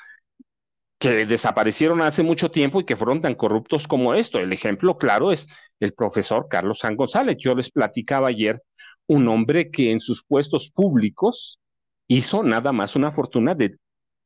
que 0.98 1.28
desaparecieron 1.28 2.02
hace 2.02 2.24
mucho 2.24 2.50
tiempo 2.50 2.82
y 2.82 2.86
que 2.86 2.96
fueron 2.96 3.22
tan 3.22 3.36
corruptos 3.36 3.88
como 3.88 4.16
esto. 4.16 4.40
El 4.40 4.52
ejemplo 4.52 4.98
claro 4.98 5.32
es 5.32 5.48
el 5.80 5.94
profesor 5.94 6.48
Carlos 6.50 6.80
San 6.80 6.96
González. 6.96 7.38
Yo 7.40 7.54
les 7.54 7.70
platicaba 7.70 8.30
ayer 8.30 8.62
un 9.06 9.28
hombre 9.28 9.70
que 9.70 9.92
en 9.92 10.02
sus 10.02 10.26
puestos 10.26 10.72
públicos 10.72 11.60
hizo 12.08 12.42
nada 12.42 12.74
más 12.74 12.96
una 12.96 13.12
fortuna 13.12 13.54
de 13.54 13.78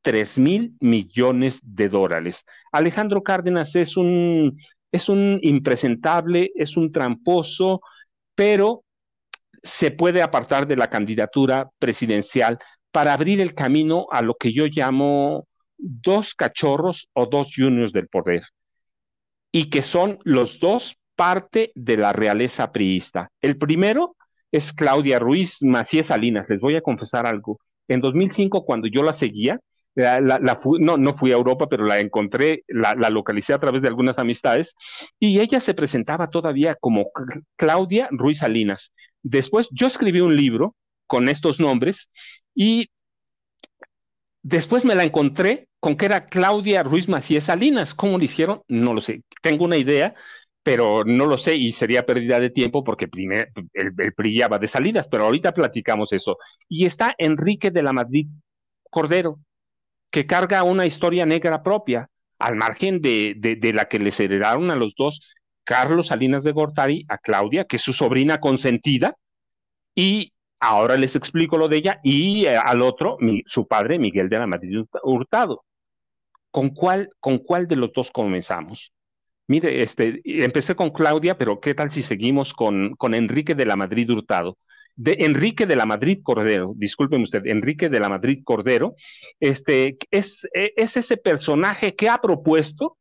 3 0.01 0.39
mil 0.39 0.77
millones 0.79 1.59
de 1.61 1.89
dólares. 1.89 2.45
Alejandro 2.71 3.21
Cárdenas 3.21 3.75
es 3.75 3.97
un, 3.97 4.57
es 4.93 5.09
un 5.09 5.39
impresentable, 5.41 6.51
es 6.55 6.77
un 6.77 6.93
tramposo, 6.93 7.81
pero 8.33 8.85
se 9.63 9.91
puede 9.91 10.21
apartar 10.21 10.67
de 10.67 10.75
la 10.75 10.89
candidatura 10.89 11.69
presidencial 11.79 12.59
para 12.91 13.13
abrir 13.13 13.41
el 13.41 13.55
camino 13.55 14.07
a 14.11 14.21
lo 14.21 14.35
que 14.35 14.53
yo 14.53 14.65
llamo 14.67 15.47
dos 15.77 16.35
cachorros 16.35 17.07
o 17.13 17.25
dos 17.25 17.49
juniors 17.55 17.91
del 17.93 18.07
poder, 18.07 18.43
y 19.51 19.69
que 19.69 19.81
son 19.81 20.19
los 20.23 20.59
dos 20.59 20.97
parte 21.15 21.71
de 21.75 21.97
la 21.97 22.13
realeza 22.13 22.71
priista. 22.71 23.29
El 23.41 23.57
primero 23.57 24.15
es 24.51 24.73
Claudia 24.73 25.19
Ruiz 25.19 25.57
Macías 25.61 26.07
Salinas. 26.07 26.47
Les 26.49 26.59
voy 26.59 26.75
a 26.75 26.81
confesar 26.81 27.25
algo. 27.25 27.59
En 27.87 28.01
2005, 28.01 28.65
cuando 28.65 28.87
yo 28.87 29.03
la 29.03 29.13
seguía, 29.13 29.59
no, 29.95 30.97
no 30.97 31.17
fui 31.17 31.31
a 31.31 31.35
Europa, 31.35 31.67
pero 31.67 31.85
la 31.85 31.99
encontré, 31.99 32.63
la, 32.67 32.93
localicé 33.09 33.53
a 33.53 33.59
través 33.59 33.81
de 33.81 33.87
algunas 33.87 34.17
amistades, 34.17 34.75
y 35.19 35.39
ella 35.39 35.61
se 35.61 35.73
presentaba 35.73 36.29
todavía 36.29 36.75
como 36.79 37.07
Claudia 37.55 38.07
Ruiz 38.11 38.39
Salinas. 38.39 38.91
Después 39.23 39.69
yo 39.71 39.87
escribí 39.87 40.19
un 40.21 40.35
libro 40.35 40.75
con 41.07 41.29
estos 41.29 41.59
nombres 41.59 42.09
y 42.53 42.89
después 44.41 44.85
me 44.85 44.95
la 44.95 45.03
encontré 45.03 45.67
con 45.79 45.97
que 45.97 46.05
era 46.05 46.25
Claudia 46.25 46.83
Ruiz 46.83 47.09
Macías 47.09 47.45
Salinas. 47.45 47.93
¿Cómo 47.95 48.17
lo 48.17 48.23
hicieron? 48.23 48.61
No 48.67 48.93
lo 48.93 49.01
sé. 49.01 49.23
Tengo 49.41 49.65
una 49.65 49.77
idea, 49.77 50.13
pero 50.63 51.03
no 51.03 51.25
lo 51.25 51.37
sé 51.37 51.55
y 51.55 51.71
sería 51.73 52.05
pérdida 52.05 52.39
de 52.39 52.49
tiempo 52.49 52.83
porque 52.83 53.07
primer, 53.07 53.51
el, 53.73 53.91
el 53.97 54.59
de 54.59 54.67
salidas, 54.67 55.07
pero 55.09 55.25
ahorita 55.25 55.53
platicamos 55.53 56.13
eso. 56.13 56.37
Y 56.69 56.85
está 56.85 57.13
Enrique 57.17 57.71
de 57.71 57.83
la 57.83 57.93
Madrid 57.93 58.27
Cordero, 58.89 59.39
que 60.09 60.25
carga 60.25 60.63
una 60.63 60.85
historia 60.85 61.25
negra 61.25 61.63
propia, 61.63 62.09
al 62.39 62.55
margen 62.55 63.01
de, 63.01 63.35
de, 63.37 63.73
la 63.73 63.85
que 63.85 63.99
les 63.99 64.19
heredaron 64.19 64.69
a 64.69 64.75
los 64.75 64.95
dos, 64.95 65.21
Carlos 65.63 66.07
Salinas 66.07 66.43
de 66.43 66.51
Gortari, 66.51 67.05
a 67.07 67.17
Claudia, 67.17 67.65
que 67.65 67.77
es 67.77 67.81
su 67.81 67.93
sobrina 67.93 68.39
consentida, 68.39 69.15
y 69.95 70.33
ahora 70.59 70.97
les 70.97 71.15
explico 71.15 71.57
lo 71.57 71.67
de 71.67 71.77
ella, 71.77 71.99
y 72.03 72.45
eh, 72.45 72.57
al 72.57 72.81
otro, 72.81 73.17
su 73.45 73.67
padre, 73.67 73.99
Miguel 73.99 74.29
de 74.29 74.39
la 74.39 74.47
Madrid 74.47 74.85
Hurtado. 75.03 75.63
¿Con 76.51 76.69
cuál, 76.69 77.09
¿Con 77.19 77.39
cuál 77.39 77.67
de 77.67 77.75
los 77.75 77.91
dos 77.93 78.11
comenzamos? 78.11 78.93
Mire, 79.47 79.83
este, 79.83 80.21
empecé 80.23 80.75
con 80.75 80.91
Claudia, 80.91 81.37
pero 81.37 81.59
¿qué 81.59 81.73
tal 81.73 81.91
si 81.91 82.01
seguimos 82.01 82.53
con, 82.53 82.95
con 82.95 83.13
Enrique 83.13 83.55
de 83.55 83.65
la 83.65 83.75
Madrid 83.75 84.09
Hurtado? 84.09 84.57
De 84.95 85.17
Enrique 85.19 85.65
de 85.65 85.75
la 85.75 85.87
Madrid 85.87 86.19
Cordero, 86.21 86.73
discúlpeme 86.75 87.23
usted, 87.23 87.45
Enrique 87.47 87.89
de 87.89 87.99
la 87.99 88.09
Madrid 88.09 88.43
Cordero, 88.43 88.95
este, 89.39 89.97
es, 90.11 90.47
es 90.53 90.95
ese 90.95 91.17
personaje 91.17 91.95
que 91.95 92.09
ha 92.09 92.19
propuesto 92.19 92.97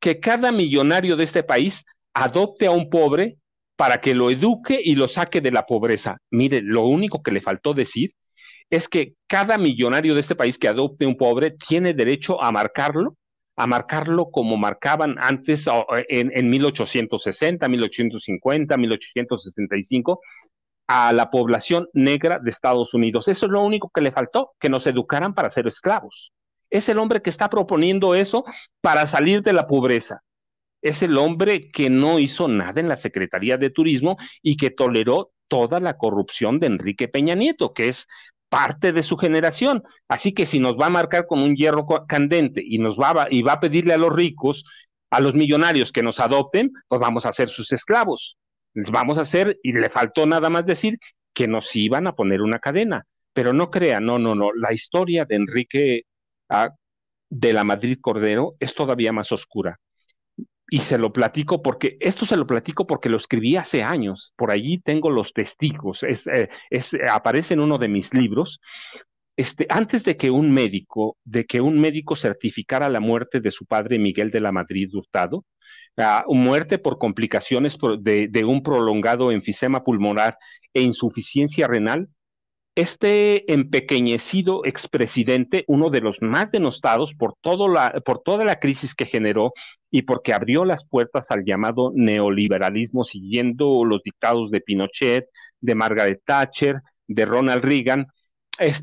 que 0.00 0.20
cada 0.20 0.52
millonario 0.52 1.16
de 1.16 1.24
este 1.24 1.42
país 1.42 1.84
adopte 2.14 2.66
a 2.66 2.70
un 2.70 2.90
pobre 2.90 3.38
para 3.76 4.00
que 4.00 4.14
lo 4.14 4.30
eduque 4.30 4.80
y 4.82 4.94
lo 4.94 5.08
saque 5.08 5.40
de 5.40 5.52
la 5.52 5.66
pobreza. 5.66 6.18
Mire, 6.30 6.60
lo 6.62 6.86
único 6.86 7.22
que 7.22 7.30
le 7.30 7.40
faltó 7.40 7.74
decir 7.74 8.12
es 8.70 8.88
que 8.88 9.14
cada 9.26 9.56
millonario 9.56 10.14
de 10.14 10.20
este 10.20 10.34
país 10.34 10.58
que 10.58 10.68
adopte 10.68 11.06
un 11.06 11.16
pobre 11.16 11.52
tiene 11.52 11.94
derecho 11.94 12.42
a 12.42 12.52
marcarlo 12.52 13.16
a 13.58 13.66
marcarlo 13.66 14.30
como 14.30 14.56
marcaban 14.56 15.16
antes 15.18 15.66
en, 16.08 16.30
en 16.32 16.48
1860, 16.48 17.68
1850, 17.68 18.76
1865 18.76 20.20
a 20.86 21.12
la 21.12 21.28
población 21.30 21.88
negra 21.92 22.38
de 22.38 22.50
Estados 22.50 22.94
Unidos. 22.94 23.26
Eso 23.26 23.46
es 23.46 23.52
lo 23.52 23.62
único 23.62 23.90
que 23.92 24.00
le 24.00 24.12
faltó, 24.12 24.52
que 24.60 24.68
nos 24.68 24.86
educaran 24.86 25.34
para 25.34 25.50
ser 25.50 25.66
esclavos. 25.66 26.32
Es 26.70 26.88
el 26.88 26.98
hombre 26.98 27.22
que 27.22 27.30
está 27.30 27.48
proponiendo 27.48 28.14
eso 28.14 28.44
para 28.80 29.06
salir 29.06 29.42
de 29.42 29.52
la 29.52 29.66
pobreza. 29.66 30.22
Es 30.82 31.02
el 31.02 31.16
hombre 31.18 31.70
que 31.70 31.90
no 31.90 32.18
hizo 32.18 32.46
nada 32.46 32.80
en 32.80 32.88
la 32.88 32.96
Secretaría 32.96 33.56
de 33.56 33.70
Turismo 33.70 34.16
y 34.42 34.56
que 34.56 34.70
toleró 34.70 35.32
toda 35.48 35.80
la 35.80 35.96
corrupción 35.96 36.60
de 36.60 36.66
Enrique 36.66 37.08
Peña 37.08 37.34
Nieto, 37.34 37.72
que 37.72 37.88
es 37.88 38.06
parte 38.48 38.92
de 38.92 39.02
su 39.02 39.16
generación. 39.16 39.82
Así 40.08 40.32
que 40.32 40.46
si 40.46 40.58
nos 40.60 40.74
va 40.74 40.86
a 40.86 40.90
marcar 40.90 41.26
con 41.26 41.40
un 41.40 41.56
hierro 41.56 41.86
candente 42.06 42.62
y 42.64 42.78
nos 42.78 42.96
va 42.96 43.22
a, 43.22 43.26
y 43.30 43.42
va 43.42 43.54
a 43.54 43.60
pedirle 43.60 43.94
a 43.94 43.98
los 43.98 44.12
ricos, 44.12 44.64
a 45.10 45.20
los 45.20 45.34
millonarios 45.34 45.92
que 45.92 46.02
nos 46.02 46.20
adopten, 46.20 46.72
pues 46.86 47.00
vamos 47.00 47.26
a 47.26 47.32
ser 47.32 47.48
sus 47.48 47.72
esclavos. 47.72 48.36
Vamos 48.74 49.18
a 49.18 49.22
hacer, 49.22 49.58
y 49.62 49.72
le 49.72 49.90
faltó 49.90 50.26
nada 50.26 50.50
más 50.50 50.64
decir 50.66 50.98
que 51.34 51.48
nos 51.48 51.74
iban 51.74 52.06
a 52.06 52.14
poner 52.14 52.42
una 52.42 52.58
cadena. 52.58 53.04
Pero 53.32 53.52
no 53.52 53.70
crea, 53.70 54.00
no, 54.00 54.18
no, 54.18 54.34
no. 54.34 54.52
La 54.52 54.72
historia 54.72 55.24
de 55.24 55.36
Enrique 55.36 56.02
de 57.30 57.52
la 57.52 57.64
Madrid 57.64 57.98
Cordero 58.00 58.54
es 58.60 58.74
todavía 58.74 59.12
más 59.12 59.32
oscura. 59.32 59.78
Y 60.70 60.80
se 60.80 60.98
lo 60.98 61.12
platico 61.12 61.62
porque, 61.62 61.96
esto 62.00 62.26
se 62.26 62.36
lo 62.36 62.46
platico 62.46 62.86
porque 62.86 63.08
lo 63.08 63.16
escribí 63.16 63.56
hace 63.56 63.82
años, 63.82 64.34
por 64.36 64.50
allí 64.50 64.80
tengo 64.80 65.10
los 65.10 65.32
testigos, 65.32 66.02
es, 66.02 66.26
eh, 66.26 66.50
es, 66.68 66.94
aparece 67.10 67.54
en 67.54 67.60
uno 67.60 67.78
de 67.78 67.88
mis 67.88 68.12
libros. 68.12 68.60
Este, 69.36 69.66
antes 69.70 70.04
de 70.04 70.16
que 70.16 70.30
un 70.30 70.52
médico, 70.52 71.16
de 71.24 71.46
que 71.46 71.60
un 71.60 71.80
médico 71.80 72.16
certificara 72.16 72.90
la 72.90 73.00
muerte 73.00 73.40
de 73.40 73.50
su 73.50 73.64
padre 73.66 73.98
Miguel 73.98 74.30
de 74.30 74.40
la 74.40 74.52
Madrid 74.52 74.90
Hurtado, 74.92 75.44
uh, 75.96 76.34
muerte 76.34 76.78
por 76.78 76.98
complicaciones 76.98 77.78
de, 78.00 78.28
de 78.28 78.44
un 78.44 78.62
prolongado 78.62 79.30
enfisema 79.30 79.84
pulmonar 79.84 80.36
e 80.74 80.82
insuficiencia 80.82 81.68
renal, 81.68 82.08
este 82.74 83.52
empequeñecido 83.52 84.64
expresidente, 84.64 85.64
uno 85.66 85.90
de 85.90 86.00
los 86.00 86.16
más 86.20 86.50
denostados 86.52 87.12
por, 87.14 87.34
todo 87.40 87.68
la, 87.68 88.00
por 88.04 88.22
toda 88.22 88.44
la 88.44 88.60
crisis 88.60 88.94
que 88.94 89.06
generó 89.06 89.52
y 89.90 90.02
porque 90.02 90.32
abrió 90.32 90.64
las 90.64 90.84
puertas 90.84 91.30
al 91.30 91.44
llamado 91.44 91.90
neoliberalismo 91.94 93.04
siguiendo 93.04 93.84
los 93.84 94.02
dictados 94.02 94.50
de 94.50 94.60
Pinochet, 94.60 95.26
de 95.60 95.74
Margaret 95.74 96.22
Thatcher, 96.24 96.82
de 97.08 97.24
Ronald 97.24 97.64
Reagan, 97.64 98.06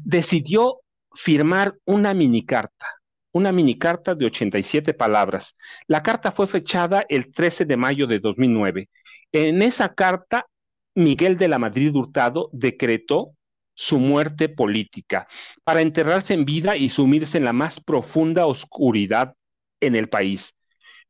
decidió 0.04 0.82
firmar 1.14 1.76
una 1.86 2.14
minicarta, 2.14 2.86
una 3.32 3.52
minicarta 3.52 4.16
de 4.16 4.26
87 4.26 4.94
palabras. 4.94 5.56
La 5.88 6.04
carta 6.04 6.32
fue 6.32 6.48
fechada 6.48 7.06
el 7.08 7.34
13 7.34 7.66
de 7.66 7.78
mayo 7.78 8.08
de 8.08 8.20
2009. 8.20 8.90
En 9.32 9.62
esa 9.62 9.94
carta, 9.94 10.48
Miguel 10.96 11.38
de 11.38 11.48
la 11.48 11.60
Madrid 11.60 11.94
Hurtado 11.94 12.50
decretó 12.54 13.35
su 13.76 14.00
muerte 14.00 14.50
política, 14.50 15.28
para 15.64 15.82
enterrarse 15.82 16.34
en 16.34 16.46
vida 16.46 16.76
y 16.76 16.90
sumirse 16.90 17.38
en 17.38 17.44
la 17.44 17.54
más 17.54 17.80
profunda 17.80 18.48
oscuridad 18.48 19.36
en 19.82 19.96
el 19.96 20.10
país. 20.10 20.56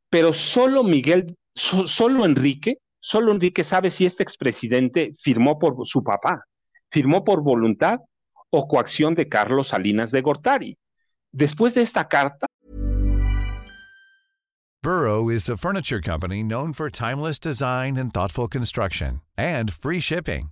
Pero 0.10 0.34
solo 0.34 0.84
Miguel, 0.84 1.38
solo 1.56 2.26
Enrique, 2.26 2.78
solo 3.00 3.32
Enrique 3.32 3.64
sabe 3.64 3.92
si 3.92 4.06
este 4.06 4.24
expresidente 4.24 5.16
firmó 5.20 5.60
por 5.60 5.76
su 5.88 6.04
papá, 6.04 6.44
firmó 6.90 7.24
por 7.24 7.42
voluntad 7.42 8.00
o 8.50 8.68
coacción 8.68 9.16
de 9.16 9.30
Carlos 9.30 9.70
Salinas 9.70 10.12
de 10.12 10.22
Gortari. 10.22 10.78
Después 11.32 11.74
de 11.74 11.84
esta 11.84 12.08
carta, 12.08 12.48
Burrow 14.82 15.30
is 15.30 15.50
a 15.50 15.58
furniture 15.58 16.00
company 16.00 16.44
known 16.44 16.72
for 16.72 16.92
timeless 16.92 17.40
design 17.40 17.98
and 17.98 18.14
thoughtful 18.14 18.48
construction 18.48 19.22
and 19.36 19.74
free 19.74 20.00
shipping. 20.00 20.52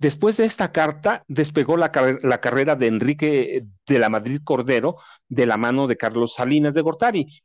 Después 0.00 0.38
de 0.38 0.46
esta 0.46 0.72
carta, 0.72 1.24
despegó 1.28 1.76
la, 1.76 1.92
carrera 1.92 2.74
de 2.74 2.86
Enrique 2.86 3.66
de 3.86 3.98
la 3.98 4.08
Madrid 4.08 4.40
Cordero 4.42 4.96
de 5.28 5.44
la 5.44 5.58
mano 5.58 5.86
de 5.86 5.98
Carlos 5.98 6.32
Salinas 6.32 6.72
de 6.72 6.80
Gortari. 6.80 7.42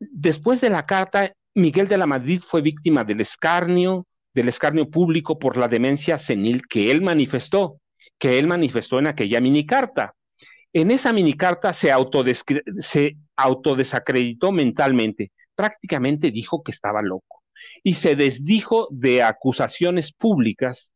Después 0.00 0.60
de 0.60 0.68
la 0.68 0.84
carta, 0.84 1.32
Miguel 1.54 1.86
de 1.86 1.96
la 1.96 2.08
Madrid 2.08 2.42
fue 2.44 2.60
víctima 2.60 3.04
del 3.04 3.20
escarnio, 3.20 4.04
del 4.34 4.48
escarnio 4.48 4.90
público 4.90 5.38
por 5.38 5.56
la 5.56 5.68
demencia 5.68 6.18
senil 6.18 6.66
que 6.66 6.90
él 6.90 7.02
manifestó, 7.02 7.80
que 8.18 8.40
él 8.40 8.48
manifestó 8.48 8.98
en 8.98 9.06
aquella 9.06 9.40
minicarta. 9.40 10.16
En 10.72 10.90
esa 10.90 11.12
minicarta 11.12 11.72
se, 11.72 11.92
se 12.80 13.16
autodesacreditó 13.36 14.50
mentalmente, 14.50 15.30
prácticamente 15.54 16.32
dijo 16.32 16.64
que 16.64 16.72
estaba 16.72 17.00
loco 17.00 17.44
y 17.84 17.94
se 17.94 18.16
desdijo 18.16 18.88
de 18.90 19.22
acusaciones 19.22 20.12
públicas 20.12 20.92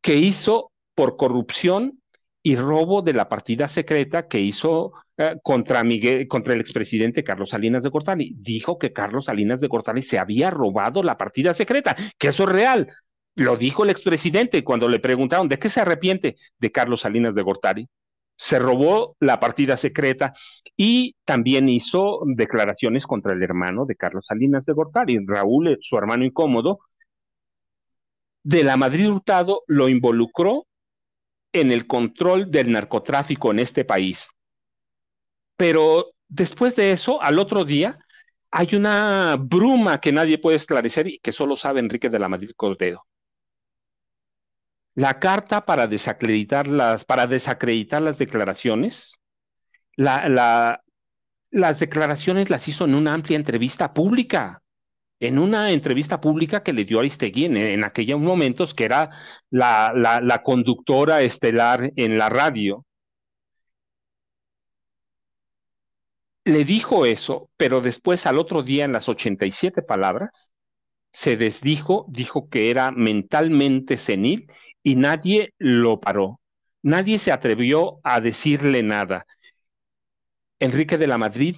que 0.00 0.16
hizo 0.16 0.72
por 0.94 1.16
corrupción 1.16 2.00
y 2.42 2.56
robo 2.56 3.02
de 3.02 3.12
la 3.12 3.28
partida 3.28 3.68
secreta 3.68 4.28
que 4.28 4.40
hizo 4.40 4.92
eh, 5.16 5.36
contra 5.42 5.84
Miguel, 5.84 6.28
contra 6.28 6.54
el 6.54 6.60
expresidente 6.60 7.24
Carlos 7.24 7.50
Salinas 7.50 7.82
de 7.82 7.88
Gortari. 7.90 8.34
Dijo 8.36 8.78
que 8.78 8.92
Carlos 8.92 9.26
Salinas 9.26 9.60
de 9.60 9.68
Gortari 9.68 10.02
se 10.02 10.18
había 10.18 10.50
robado 10.50 11.02
la 11.02 11.18
partida 11.18 11.54
secreta, 11.54 11.96
que 12.18 12.28
eso 12.28 12.44
es 12.44 12.48
real. 12.50 12.88
Lo 13.34 13.56
dijo 13.56 13.84
el 13.84 13.90
expresidente 13.90 14.64
cuando 14.64 14.88
le 14.88 14.98
preguntaron 15.00 15.48
de 15.48 15.58
qué 15.58 15.68
se 15.68 15.80
arrepiente 15.80 16.36
de 16.58 16.72
Carlos 16.72 17.00
Salinas 17.02 17.34
de 17.34 17.42
Gortari. 17.42 17.88
se 18.36 18.58
robó 18.58 19.16
la 19.20 19.40
partida 19.40 19.76
secreta 19.76 20.32
y 20.76 21.16
también 21.24 21.68
hizo 21.68 22.20
declaraciones 22.26 23.06
contra 23.06 23.34
el 23.34 23.42
hermano 23.42 23.84
de 23.84 23.96
Carlos 23.96 24.26
Salinas 24.26 24.64
de 24.64 24.72
Gortari, 24.74 25.18
Raúl, 25.26 25.76
su 25.80 25.96
hermano 25.98 26.24
incómodo. 26.24 26.78
De 28.42 28.64
la 28.64 28.76
Madrid 28.76 29.10
Hurtado 29.10 29.62
lo 29.66 29.88
involucró 29.88 30.66
en 31.52 31.72
el 31.72 31.86
control 31.86 32.50
del 32.50 32.70
narcotráfico 32.70 33.50
en 33.50 33.58
este 33.60 33.84
país. 33.84 34.28
Pero 35.56 36.12
después 36.28 36.76
de 36.76 36.92
eso, 36.92 37.20
al 37.20 37.38
otro 37.38 37.64
día, 37.64 37.98
hay 38.50 38.74
una 38.74 39.36
bruma 39.38 40.00
que 40.00 40.12
nadie 40.12 40.38
puede 40.38 40.56
esclarecer 40.56 41.08
y 41.08 41.18
que 41.18 41.32
solo 41.32 41.56
sabe 41.56 41.80
Enrique 41.80 42.08
de 42.08 42.18
la 42.18 42.28
Madrid 42.28 42.52
Cordero 42.56 43.08
la 44.98 45.20
carta 45.20 45.64
para 45.64 45.86
desacreditar 45.86 46.66
las, 46.66 47.04
para 47.04 47.28
desacreditar 47.28 48.02
las 48.02 48.18
declaraciones, 48.18 49.14
las 49.94 50.80
declaraciones 51.78 52.50
las 52.50 52.66
hizo 52.66 52.84
en 52.84 52.96
una 52.96 53.14
amplia 53.14 53.36
entrevista 53.36 53.94
pública, 53.94 54.60
en 55.20 55.38
una 55.38 55.70
entrevista 55.72 56.20
pública 56.20 56.62
que 56.62 56.72
le 56.72 56.84
dio 56.84 57.00
Aristegui 57.00 57.46
en, 57.46 57.56
en 57.56 57.84
aquellos 57.84 58.20
momentos, 58.20 58.74
que 58.74 58.84
era 58.84 59.10
la, 59.50 59.92
la 59.94 60.42
conductora 60.42 61.22
estelar 61.22 61.92
en 61.96 62.18
la 62.18 62.28
radio. 62.28 62.84
Le 66.44 66.64
dijo 66.64 67.04
eso, 67.06 67.50
pero 67.56 67.80
después 67.80 68.26
al 68.26 68.38
otro 68.38 68.62
día 68.62 68.84
en 68.84 68.92
las 68.92 69.08
87 69.08 69.82
palabras, 69.82 70.50
se 71.12 71.36
desdijo, 71.36 72.06
dijo 72.08 72.48
que 72.50 72.70
era 72.70 72.90
mentalmente 72.92 73.98
senil 73.98 74.52
y 74.82 74.96
nadie 74.96 75.54
lo 75.58 76.00
paró. 76.00 76.40
Nadie 76.82 77.18
se 77.18 77.32
atrevió 77.32 78.00
a 78.04 78.20
decirle 78.20 78.82
nada. 78.82 79.26
Enrique 80.60 80.98
de 80.98 81.08
la 81.08 81.18
Madrid 81.18 81.56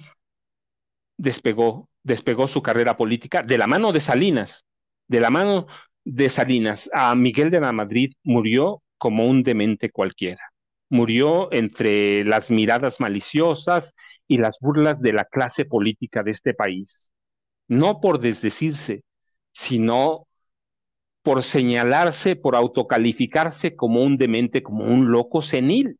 despegó, 1.17 1.89
despegó 2.03 2.47
su 2.47 2.61
carrera 2.61 2.97
política 2.97 3.43
de 3.43 3.57
la 3.57 3.67
mano 3.67 3.91
de 3.91 3.99
Salinas, 3.99 4.65
de 5.07 5.19
la 5.19 5.29
mano 5.29 5.67
de 6.03 6.29
Salinas. 6.29 6.89
A 6.93 7.15
Miguel 7.15 7.51
de 7.51 7.61
la 7.61 7.71
Madrid 7.71 8.13
murió 8.23 8.81
como 8.97 9.27
un 9.27 9.43
demente 9.43 9.91
cualquiera. 9.91 10.41
Murió 10.89 11.51
entre 11.53 12.25
las 12.25 12.51
miradas 12.51 12.99
maliciosas 12.99 13.93
y 14.27 14.37
las 14.37 14.57
burlas 14.59 15.01
de 15.01 15.13
la 15.13 15.25
clase 15.25 15.65
política 15.65 16.23
de 16.23 16.31
este 16.31 16.53
país. 16.53 17.11
No 17.67 17.99
por 18.01 18.19
desdecirse, 18.19 19.03
sino 19.53 20.27
por 21.23 21.43
señalarse, 21.43 22.35
por 22.35 22.55
autocalificarse 22.55 23.75
como 23.75 24.01
un 24.01 24.17
demente, 24.17 24.63
como 24.63 24.85
un 24.85 25.11
loco 25.11 25.41
senil. 25.41 25.97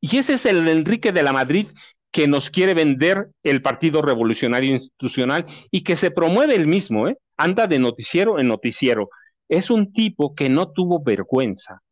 Y 0.00 0.18
ese 0.18 0.34
es 0.34 0.46
el 0.46 0.66
Enrique 0.68 1.12
de 1.12 1.22
la 1.22 1.32
Madrid 1.32 1.68
que 2.16 2.26
nos 2.26 2.48
quiere 2.48 2.72
vender 2.72 3.28
el 3.42 3.60
Partido 3.60 4.00
Revolucionario 4.00 4.72
Institucional 4.72 5.44
y 5.70 5.84
que 5.84 5.98
se 5.98 6.10
promueve 6.10 6.54
el 6.54 6.66
mismo, 6.66 7.08
¿eh? 7.08 7.18
anda 7.36 7.66
de 7.66 7.78
noticiero 7.78 8.38
en 8.38 8.48
noticiero. 8.48 9.10
Es 9.50 9.68
un 9.68 9.92
tipo 9.92 10.34
que 10.34 10.48
no 10.48 10.72
tuvo 10.72 11.04
vergüenza, 11.04 11.82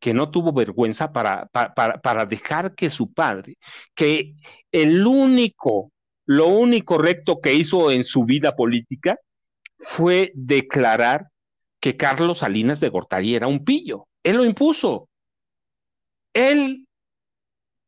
que 0.00 0.14
no 0.14 0.30
tuvo 0.30 0.54
vergüenza 0.54 1.12
para, 1.12 1.50
para, 1.52 2.00
para 2.00 2.24
dejar 2.24 2.74
que 2.74 2.88
su 2.88 3.12
padre, 3.12 3.58
que 3.94 4.32
el 4.72 5.06
único, 5.06 5.92
lo 6.24 6.46
único 6.46 6.96
recto 6.96 7.42
que 7.42 7.52
hizo 7.52 7.90
en 7.90 8.02
su 8.02 8.24
vida 8.24 8.56
política 8.56 9.18
fue 9.78 10.32
declarar 10.34 11.26
que 11.80 11.98
Carlos 11.98 12.38
Salinas 12.38 12.80
de 12.80 12.88
Gortari 12.88 13.34
era 13.34 13.46
un 13.46 13.62
pillo. 13.62 14.08
Él 14.22 14.38
lo 14.38 14.46
impuso. 14.46 15.10
Él 16.32 16.85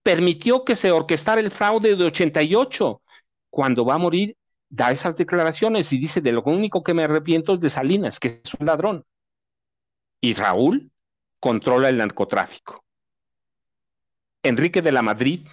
permitió 0.08 0.64
que 0.64 0.74
se 0.74 0.90
orquestara 0.90 1.38
el 1.38 1.50
fraude 1.50 1.94
de 1.94 2.04
88. 2.04 3.02
Cuando 3.50 3.84
va 3.84 3.96
a 3.96 3.98
morir, 3.98 4.38
da 4.70 4.90
esas 4.90 5.18
declaraciones 5.18 5.92
y 5.92 5.98
dice, 5.98 6.22
de 6.22 6.32
lo 6.32 6.42
único 6.44 6.82
que 6.82 6.94
me 6.94 7.04
arrepiento 7.04 7.52
es 7.52 7.60
de 7.60 7.68
Salinas, 7.68 8.18
que 8.18 8.40
es 8.42 8.54
un 8.58 8.64
ladrón. 8.64 9.04
Y 10.22 10.32
Raúl 10.32 10.90
controla 11.38 11.90
el 11.90 11.98
narcotráfico. 11.98 12.82
Enrique 14.42 14.80
de 14.80 14.92
la 14.92 15.02
Madrid, 15.02 15.46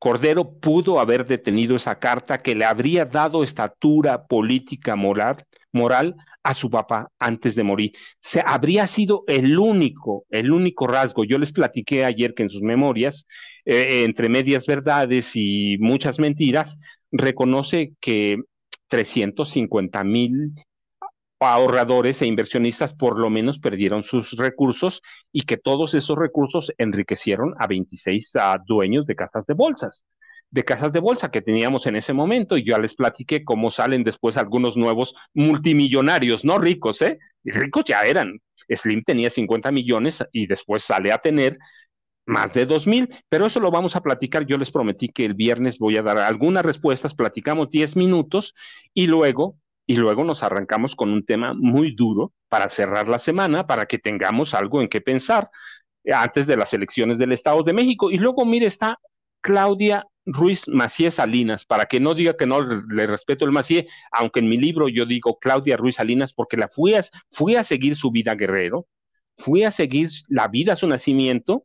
Cordero 0.00 0.58
pudo 0.58 0.98
haber 0.98 1.24
detenido 1.24 1.76
esa 1.76 2.00
carta 2.00 2.38
que 2.38 2.56
le 2.56 2.64
habría 2.64 3.04
dado 3.04 3.44
estatura 3.44 4.26
política 4.26 4.96
moral, 4.96 5.46
moral 5.70 6.16
a 6.46 6.54
su 6.54 6.70
papá 6.70 7.08
antes 7.18 7.56
de 7.56 7.64
morir. 7.64 7.92
Se, 8.20 8.40
habría 8.44 8.86
sido 8.86 9.24
el 9.26 9.58
único, 9.58 10.26
el 10.30 10.52
único 10.52 10.86
rasgo. 10.86 11.24
Yo 11.24 11.38
les 11.38 11.52
platiqué 11.52 12.04
ayer 12.04 12.34
que 12.34 12.44
en 12.44 12.50
sus 12.50 12.62
memorias, 12.62 13.26
eh, 13.64 14.04
entre 14.04 14.28
medias 14.28 14.64
verdades 14.64 15.32
y 15.34 15.76
muchas 15.80 16.20
mentiras, 16.20 16.78
reconoce 17.10 17.94
que 18.00 18.36
350 18.88 20.04
mil 20.04 20.52
ahorradores 21.40 22.22
e 22.22 22.26
inversionistas 22.26 22.94
por 22.94 23.18
lo 23.18 23.28
menos 23.28 23.58
perdieron 23.58 24.04
sus 24.04 24.30
recursos 24.36 25.02
y 25.32 25.42
que 25.42 25.56
todos 25.56 25.94
esos 25.94 26.16
recursos 26.16 26.72
enriquecieron 26.78 27.54
a 27.58 27.66
26 27.66 28.32
dueños 28.66 29.04
de 29.06 29.16
casas 29.16 29.44
de 29.46 29.54
bolsas 29.54 30.06
de 30.50 30.64
casas 30.64 30.92
de 30.92 31.00
bolsa 31.00 31.30
que 31.30 31.42
teníamos 31.42 31.86
en 31.86 31.96
ese 31.96 32.12
momento 32.12 32.56
y 32.56 32.64
ya 32.64 32.78
les 32.78 32.94
platiqué 32.94 33.44
cómo 33.44 33.70
salen 33.70 34.04
después 34.04 34.36
algunos 34.36 34.76
nuevos 34.76 35.14
multimillonarios, 35.34 36.44
no 36.44 36.58
ricos, 36.58 37.02
¿eh? 37.02 37.18
Ricos 37.44 37.84
ya 37.84 38.02
eran. 38.02 38.40
Slim 38.68 39.02
tenía 39.04 39.30
50 39.30 39.70
millones 39.70 40.24
y 40.32 40.46
después 40.46 40.82
sale 40.82 41.12
a 41.12 41.18
tener 41.18 41.58
más 42.26 42.52
de 42.52 42.66
2 42.66 42.86
mil, 42.86 43.08
pero 43.28 43.46
eso 43.46 43.60
lo 43.60 43.70
vamos 43.70 43.94
a 43.96 44.00
platicar. 44.02 44.46
Yo 44.46 44.58
les 44.58 44.70
prometí 44.70 45.08
que 45.08 45.24
el 45.24 45.34
viernes 45.34 45.78
voy 45.78 45.96
a 45.96 46.02
dar 46.02 46.18
algunas 46.18 46.64
respuestas, 46.64 47.14
platicamos 47.14 47.70
10 47.70 47.96
minutos 47.96 48.54
y 48.92 49.06
luego, 49.06 49.56
y 49.86 49.94
luego 49.96 50.24
nos 50.24 50.42
arrancamos 50.42 50.96
con 50.96 51.10
un 51.10 51.24
tema 51.24 51.54
muy 51.54 51.94
duro 51.94 52.32
para 52.48 52.68
cerrar 52.68 53.08
la 53.08 53.20
semana, 53.20 53.66
para 53.66 53.86
que 53.86 53.98
tengamos 53.98 54.54
algo 54.54 54.82
en 54.82 54.88
qué 54.88 55.00
pensar 55.00 55.48
antes 56.12 56.46
de 56.46 56.56
las 56.56 56.72
elecciones 56.74 57.18
del 57.18 57.32
Estado 57.32 57.62
de 57.62 57.72
México. 57.72 58.10
Y 58.10 58.18
luego, 58.18 58.44
mire, 58.44 58.66
está 58.66 58.98
Claudia 59.46 60.04
Ruiz 60.24 60.66
Macié 60.66 61.12
Salinas, 61.12 61.64
para 61.66 61.86
que 61.86 62.00
no 62.00 62.14
diga 62.14 62.36
que 62.36 62.48
no 62.48 62.60
le 62.60 63.06
respeto 63.06 63.44
el 63.44 63.52
Macié, 63.52 63.86
aunque 64.10 64.40
en 64.40 64.48
mi 64.48 64.56
libro 64.56 64.88
yo 64.88 65.06
digo 65.06 65.38
Claudia 65.38 65.76
Ruiz 65.76 65.94
Salinas, 65.94 66.32
porque 66.32 66.56
la 66.56 66.66
fui 66.66 66.94
a, 66.94 67.04
fui 67.30 67.54
a 67.54 67.62
seguir 67.62 67.94
su 67.94 68.10
vida 68.10 68.34
guerrero, 68.34 68.88
fui 69.36 69.62
a 69.62 69.70
seguir 69.70 70.10
la 70.26 70.48
vida, 70.48 70.74
su 70.74 70.88
nacimiento, 70.88 71.64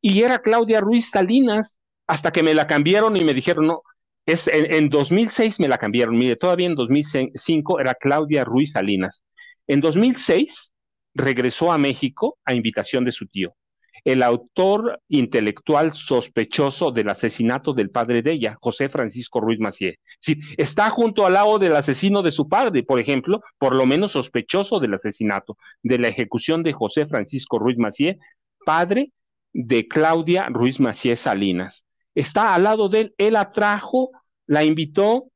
y 0.00 0.22
era 0.22 0.38
Claudia 0.38 0.80
Ruiz 0.80 1.10
Salinas, 1.10 1.78
hasta 2.06 2.30
que 2.30 2.42
me 2.42 2.54
la 2.54 2.66
cambiaron 2.66 3.14
y 3.18 3.24
me 3.24 3.34
dijeron, 3.34 3.66
no, 3.66 3.82
es 4.24 4.48
en, 4.48 4.72
en 4.72 4.88
2006 4.88 5.60
me 5.60 5.68
la 5.68 5.76
cambiaron, 5.76 6.16
mire, 6.16 6.36
todavía 6.36 6.68
en 6.68 6.76
2005 6.76 7.78
era 7.78 7.94
Claudia 7.94 8.42
Ruiz 8.42 8.72
Salinas. 8.72 9.22
En 9.66 9.82
2006 9.82 10.72
regresó 11.12 11.72
a 11.72 11.76
México 11.76 12.38
a 12.46 12.54
invitación 12.54 13.04
de 13.04 13.12
su 13.12 13.26
tío 13.26 13.54
el 14.08 14.22
autor 14.22 15.02
intelectual 15.08 15.92
sospechoso 15.92 16.92
del 16.92 17.10
asesinato 17.10 17.74
del 17.74 17.90
padre 17.90 18.22
de 18.22 18.32
ella, 18.32 18.56
José 18.58 18.88
Francisco 18.88 19.38
Ruiz 19.38 19.60
Macié. 19.60 19.98
Está 20.56 20.88
junto 20.88 21.26
al 21.26 21.34
lado 21.34 21.58
del 21.58 21.76
asesino 21.76 22.22
de 22.22 22.30
su 22.30 22.48
padre, 22.48 22.82
por 22.82 23.00
ejemplo, 23.00 23.42
por 23.58 23.74
lo 23.74 23.84
menos 23.84 24.12
sospechoso 24.12 24.80
del 24.80 24.94
asesinato, 24.94 25.58
de 25.82 25.98
la 25.98 26.08
ejecución 26.08 26.62
de 26.62 26.72
José 26.72 27.04
Francisco 27.04 27.58
Ruiz 27.58 27.76
Macié, 27.76 28.18
padre 28.64 29.12
de 29.52 29.86
Claudia 29.86 30.46
Ruiz 30.48 30.80
Macié 30.80 31.14
Salinas. 31.16 31.84
Está 32.14 32.54
al 32.54 32.62
lado 32.62 32.88
de 32.88 33.00
él, 33.00 33.14
él 33.18 33.36
atrajo, 33.36 34.10
la 34.46 34.64
invitó, 34.64 35.26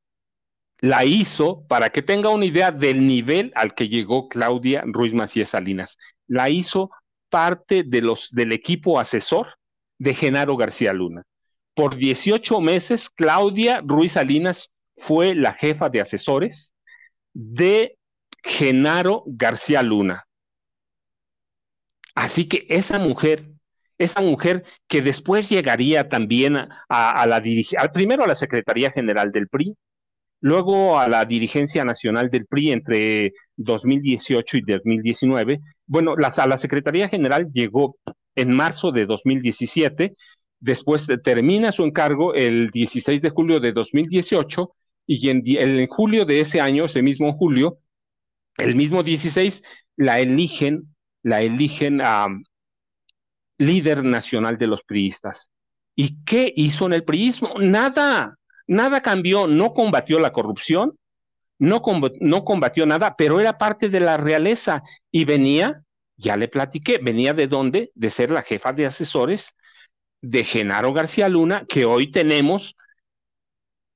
la 0.78 1.04
hizo, 1.04 1.66
para 1.66 1.90
que 1.90 2.00
tenga 2.00 2.30
una 2.30 2.46
idea 2.46 2.72
del 2.72 3.06
nivel 3.06 3.52
al 3.54 3.74
que 3.74 3.90
llegó 3.90 4.28
Claudia 4.28 4.82
Ruiz 4.86 5.12
Macié 5.12 5.44
Salinas. 5.44 5.98
La 6.26 6.48
hizo 6.48 6.90
parte 7.32 7.82
de 7.82 8.02
los, 8.02 8.30
del 8.30 8.52
equipo 8.52 9.00
asesor 9.00 9.56
de 9.98 10.14
Genaro 10.14 10.54
García 10.58 10.92
Luna. 10.92 11.22
Por 11.74 11.96
18 11.96 12.60
meses, 12.60 13.08
Claudia 13.08 13.80
Ruiz 13.82 14.12
Salinas 14.12 14.70
fue 14.98 15.34
la 15.34 15.54
jefa 15.54 15.88
de 15.88 16.02
asesores 16.02 16.74
de 17.32 17.96
Genaro 18.44 19.24
García 19.26 19.82
Luna. 19.82 20.26
Así 22.14 22.46
que 22.46 22.66
esa 22.68 22.98
mujer, 22.98 23.48
esa 23.96 24.20
mujer 24.20 24.64
que 24.86 25.00
después 25.00 25.48
llegaría 25.48 26.10
también 26.10 26.56
a, 26.58 26.68
a 26.88 27.26
la 27.26 27.42
primero 27.94 28.24
a 28.24 28.26
la 28.26 28.36
Secretaría 28.36 28.90
General 28.90 29.32
del 29.32 29.48
PRI, 29.48 29.74
luego 30.42 30.98
a 30.98 31.08
la 31.08 31.24
dirigencia 31.24 31.84
nacional 31.84 32.28
del 32.28 32.46
PRI 32.46 32.72
entre 32.72 33.32
2018 33.56 34.58
y 34.58 34.62
2019. 34.62 35.60
Bueno, 35.86 36.16
la, 36.16 36.28
a 36.28 36.46
la 36.46 36.58
Secretaría 36.58 37.08
General 37.08 37.48
llegó 37.52 37.96
en 38.34 38.52
marzo 38.52 38.90
de 38.90 39.06
2017, 39.06 40.16
después 40.58 41.06
termina 41.22 41.70
su 41.70 41.84
encargo 41.84 42.34
el 42.34 42.70
16 42.70 43.22
de 43.22 43.30
julio 43.30 43.60
de 43.60 43.72
2018 43.72 44.74
y 45.06 45.28
en, 45.30 45.42
en 45.46 45.86
julio 45.86 46.24
de 46.24 46.40
ese 46.40 46.60
año, 46.60 46.86
ese 46.86 47.02
mismo 47.02 47.32
julio, 47.34 47.78
el 48.56 48.74
mismo 48.74 49.02
16, 49.04 49.62
la 49.96 50.18
eligen, 50.18 50.94
la 51.22 51.42
eligen 51.42 52.00
a 52.02 52.26
líder 53.58 54.02
nacional 54.02 54.58
de 54.58 54.66
los 54.66 54.82
priistas. 54.82 55.50
¿Y 55.94 56.24
qué 56.24 56.52
hizo 56.56 56.86
en 56.86 56.94
el 56.94 57.04
priismo? 57.04 57.54
Nada, 57.60 58.36
nada 58.72 59.00
cambió, 59.02 59.46
no 59.46 59.74
combatió 59.74 60.18
la 60.18 60.32
corrupción, 60.32 60.98
no, 61.58 61.82
no 62.20 62.44
combatió 62.44 62.86
nada, 62.86 63.14
pero 63.16 63.38
era 63.38 63.58
parte 63.58 63.88
de 63.88 64.00
la 64.00 64.16
realeza 64.16 64.82
y 65.10 65.24
venía, 65.24 65.82
ya 66.16 66.36
le 66.36 66.48
platiqué, 66.48 66.98
venía 66.98 67.34
de 67.34 67.46
dónde? 67.46 67.90
De 67.94 68.10
ser 68.10 68.30
la 68.30 68.42
jefa 68.42 68.72
de 68.72 68.86
asesores 68.86 69.54
de 70.20 70.44
Genaro 70.44 70.92
García 70.92 71.28
Luna, 71.28 71.64
que 71.68 71.84
hoy 71.84 72.10
tenemos 72.10 72.76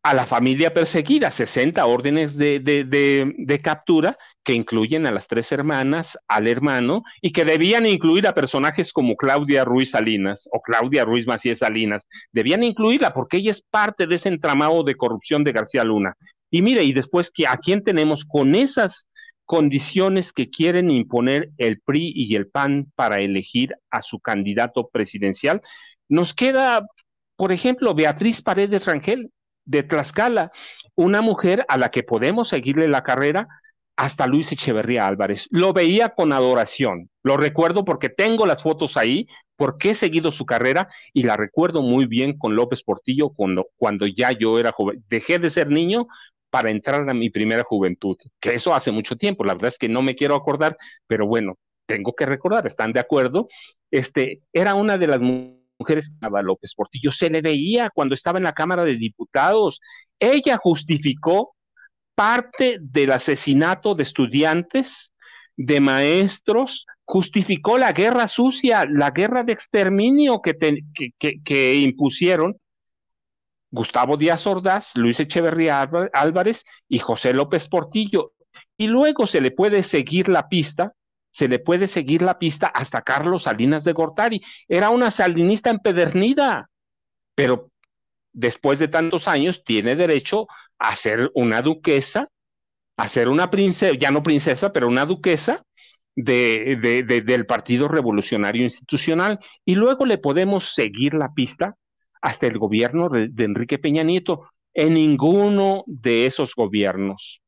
a 0.06 0.14
la 0.14 0.24
familia 0.24 0.72
perseguida, 0.72 1.32
60 1.32 1.84
órdenes 1.84 2.36
de, 2.36 2.60
de, 2.60 3.60
captura 3.60 4.16
que 4.44 4.52
incluyen 4.52 5.04
a 5.04 5.10
las 5.10 5.26
tres 5.26 5.50
hermanas, 5.50 6.16
al 6.28 6.46
hermano, 6.46 7.02
y 7.20 7.32
que 7.32 7.44
debían 7.44 7.86
incluir 7.86 8.28
a 8.28 8.34
personajes 8.34 8.92
como 8.92 9.16
Claudia 9.16 9.64
Ruiz 9.64 9.90
Salinas 9.90 10.48
o 10.52 10.60
Claudia 10.60 11.04
Ruiz 11.04 11.26
Macías 11.26 11.58
Salinas. 11.58 12.04
Debían 12.30 12.62
incluirla 12.62 13.12
porque 13.12 13.38
ella 13.38 13.50
es 13.50 13.62
parte 13.62 14.06
de 14.06 14.14
ese 14.14 14.28
entramado 14.28 14.84
de 14.84 14.94
corrupción 14.94 15.42
de 15.42 15.50
García 15.50 15.82
Luna. 15.82 16.14
Y 16.52 16.62
mire, 16.62 16.84
y 16.84 16.92
después, 16.92 17.32
¿a 17.48 17.56
quién 17.56 17.82
tenemos 17.82 18.24
con 18.24 18.54
esas 18.54 19.08
condiciones 19.44 20.32
que 20.32 20.50
quieren 20.50 20.88
imponer 20.88 21.50
el 21.58 21.80
PRI 21.80 22.12
y 22.14 22.36
el 22.36 22.46
PAN 22.46 22.92
para 22.94 23.18
elegir 23.18 23.74
a 23.90 24.02
su 24.02 24.20
candidato 24.20 24.86
presidencial? 24.86 25.62
Nos 26.08 26.32
queda, 26.32 26.86
por 27.34 27.50
ejemplo, 27.50 27.92
Beatriz 27.92 28.40
Paredes 28.40 28.86
Rangel, 28.86 29.32
de 29.66 29.82
Tlaxcala, 29.82 30.50
una 30.94 31.20
mujer 31.20 31.64
a 31.68 31.76
la 31.76 31.90
que 31.90 32.02
podemos 32.02 32.48
seguirle 32.48 32.88
la 32.88 33.02
carrera 33.02 33.48
hasta 33.96 34.26
Luis 34.26 34.50
Echeverría 34.52 35.06
Álvarez. 35.06 35.48
Lo 35.50 35.72
veía 35.72 36.10
con 36.10 36.32
adoración, 36.32 37.10
lo 37.22 37.36
recuerdo 37.36 37.84
porque 37.84 38.08
tengo 38.08 38.46
las 38.46 38.62
fotos 38.62 38.96
ahí, 38.96 39.26
porque 39.56 39.90
he 39.90 39.94
seguido 39.94 40.32
su 40.32 40.44
carrera 40.44 40.88
y 41.12 41.22
la 41.22 41.36
recuerdo 41.36 41.82
muy 41.82 42.06
bien 42.06 42.38
con 42.38 42.54
López 42.54 42.82
Portillo 42.82 43.30
cuando, 43.30 43.68
cuando 43.76 44.06
ya 44.06 44.32
yo 44.32 44.58
era 44.58 44.72
joven. 44.72 45.02
Dejé 45.08 45.38
de 45.38 45.50
ser 45.50 45.70
niño 45.70 46.06
para 46.50 46.70
entrar 46.70 47.08
a 47.08 47.14
mi 47.14 47.30
primera 47.30 47.64
juventud, 47.64 48.16
que 48.40 48.54
eso 48.54 48.74
hace 48.74 48.90
mucho 48.90 49.16
tiempo, 49.16 49.44
la 49.44 49.54
verdad 49.54 49.68
es 49.68 49.78
que 49.78 49.88
no 49.88 50.00
me 50.00 50.14
quiero 50.14 50.34
acordar, 50.34 50.76
pero 51.06 51.26
bueno, 51.26 51.58
tengo 51.86 52.14
que 52.14 52.26
recordar, 52.26 52.66
¿están 52.66 52.92
de 52.92 53.00
acuerdo? 53.00 53.48
Este, 53.90 54.42
era 54.52 54.74
una 54.74 54.96
de 54.96 55.06
las 55.06 55.20
mujeres 55.20 55.65
a 55.78 56.42
López 56.42 56.74
Portillo, 56.74 57.12
se 57.12 57.30
le 57.30 57.42
veía 57.42 57.90
cuando 57.90 58.14
estaba 58.14 58.38
en 58.38 58.44
la 58.44 58.54
Cámara 58.54 58.84
de 58.84 58.96
Diputados. 58.96 59.80
Ella 60.18 60.56
justificó 60.56 61.54
parte 62.14 62.78
del 62.80 63.12
asesinato 63.12 63.94
de 63.94 64.02
estudiantes, 64.02 65.12
de 65.56 65.80
maestros, 65.80 66.86
justificó 67.04 67.78
la 67.78 67.92
guerra 67.92 68.28
sucia, 68.28 68.86
la 68.90 69.10
guerra 69.10 69.42
de 69.42 69.52
exterminio 69.52 70.40
que, 70.42 70.56
que, 71.44 71.74
impusieron 71.76 72.56
Gustavo 73.70 74.16
Díaz 74.16 74.46
Ordaz, 74.46 74.92
Luis 74.96 75.20
Echeverría 75.20 75.88
Álvarez 76.12 76.64
y 76.88 76.98
José 76.98 77.34
López 77.34 77.68
Portillo. 77.68 78.32
Y 78.78 78.86
luego 78.86 79.26
se 79.26 79.40
le 79.40 79.50
puede 79.50 79.82
seguir 79.82 80.28
la 80.28 80.48
pista 80.48 80.92
se 81.36 81.48
le 81.48 81.58
puede 81.58 81.86
seguir 81.86 82.22
la 82.22 82.38
pista 82.38 82.66
hasta 82.66 83.02
Carlos 83.02 83.42
Salinas 83.42 83.84
de 83.84 83.92
Gortari. 83.92 84.40
Era 84.68 84.88
una 84.88 85.10
salinista 85.10 85.68
empedernida, 85.68 86.70
pero 87.34 87.70
después 88.32 88.78
de 88.78 88.88
tantos 88.88 89.28
años 89.28 89.62
tiene 89.62 89.96
derecho 89.96 90.46
a 90.78 90.96
ser 90.96 91.30
una 91.34 91.60
duquesa, 91.60 92.30
a 92.96 93.08
ser 93.08 93.28
una 93.28 93.50
princesa, 93.50 93.94
ya 93.98 94.10
no 94.10 94.22
princesa, 94.22 94.72
pero 94.72 94.88
una 94.88 95.04
duquesa 95.04 95.62
de, 96.14 97.02
del 97.26 97.44
Partido 97.44 97.86
Revolucionario 97.88 98.64
Institucional. 98.64 99.38
Y 99.66 99.74
luego 99.74 100.06
le 100.06 100.16
podemos 100.16 100.72
seguir 100.72 101.12
la 101.12 101.34
pista 101.34 101.76
hasta 102.22 102.46
el 102.46 102.56
gobierno 102.56 103.10
de 103.10 103.44
Enrique 103.44 103.78
Peña 103.78 104.04
Nieto. 104.04 104.48
En 104.72 104.94
ninguno 104.94 105.84
de 105.86 106.24
esos 106.24 106.54
gobiernos 106.54 107.42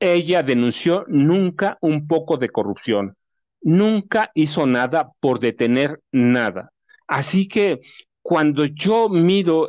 ella 0.00 0.42
denunció 0.42 1.04
nunca 1.08 1.78
un 1.80 2.06
poco 2.06 2.36
de 2.36 2.50
corrupción, 2.50 3.16
nunca 3.62 4.30
hizo 4.34 4.66
nada 4.66 5.10
por 5.20 5.40
detener 5.40 6.00
nada. 6.12 6.70
Así 7.06 7.48
que 7.48 7.80
cuando 8.22 8.64
yo 8.64 9.08
miro 9.08 9.68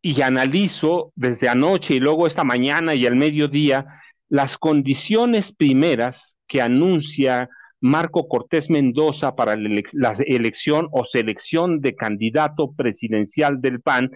y 0.00 0.20
analizo 0.22 1.12
desde 1.14 1.48
anoche 1.48 1.94
y 1.94 2.00
luego 2.00 2.26
esta 2.26 2.44
mañana 2.44 2.94
y 2.94 3.06
al 3.06 3.16
mediodía 3.16 3.86
las 4.28 4.58
condiciones 4.58 5.52
primeras 5.52 6.36
que 6.48 6.60
anuncia 6.60 7.48
Marco 7.80 8.28
Cortés 8.28 8.70
Mendoza 8.70 9.34
para 9.34 9.56
la 9.56 10.16
elección 10.26 10.88
o 10.92 11.04
selección 11.04 11.80
de 11.80 11.94
candidato 11.96 12.72
presidencial 12.72 13.60
del 13.60 13.80
PAN 13.80 14.10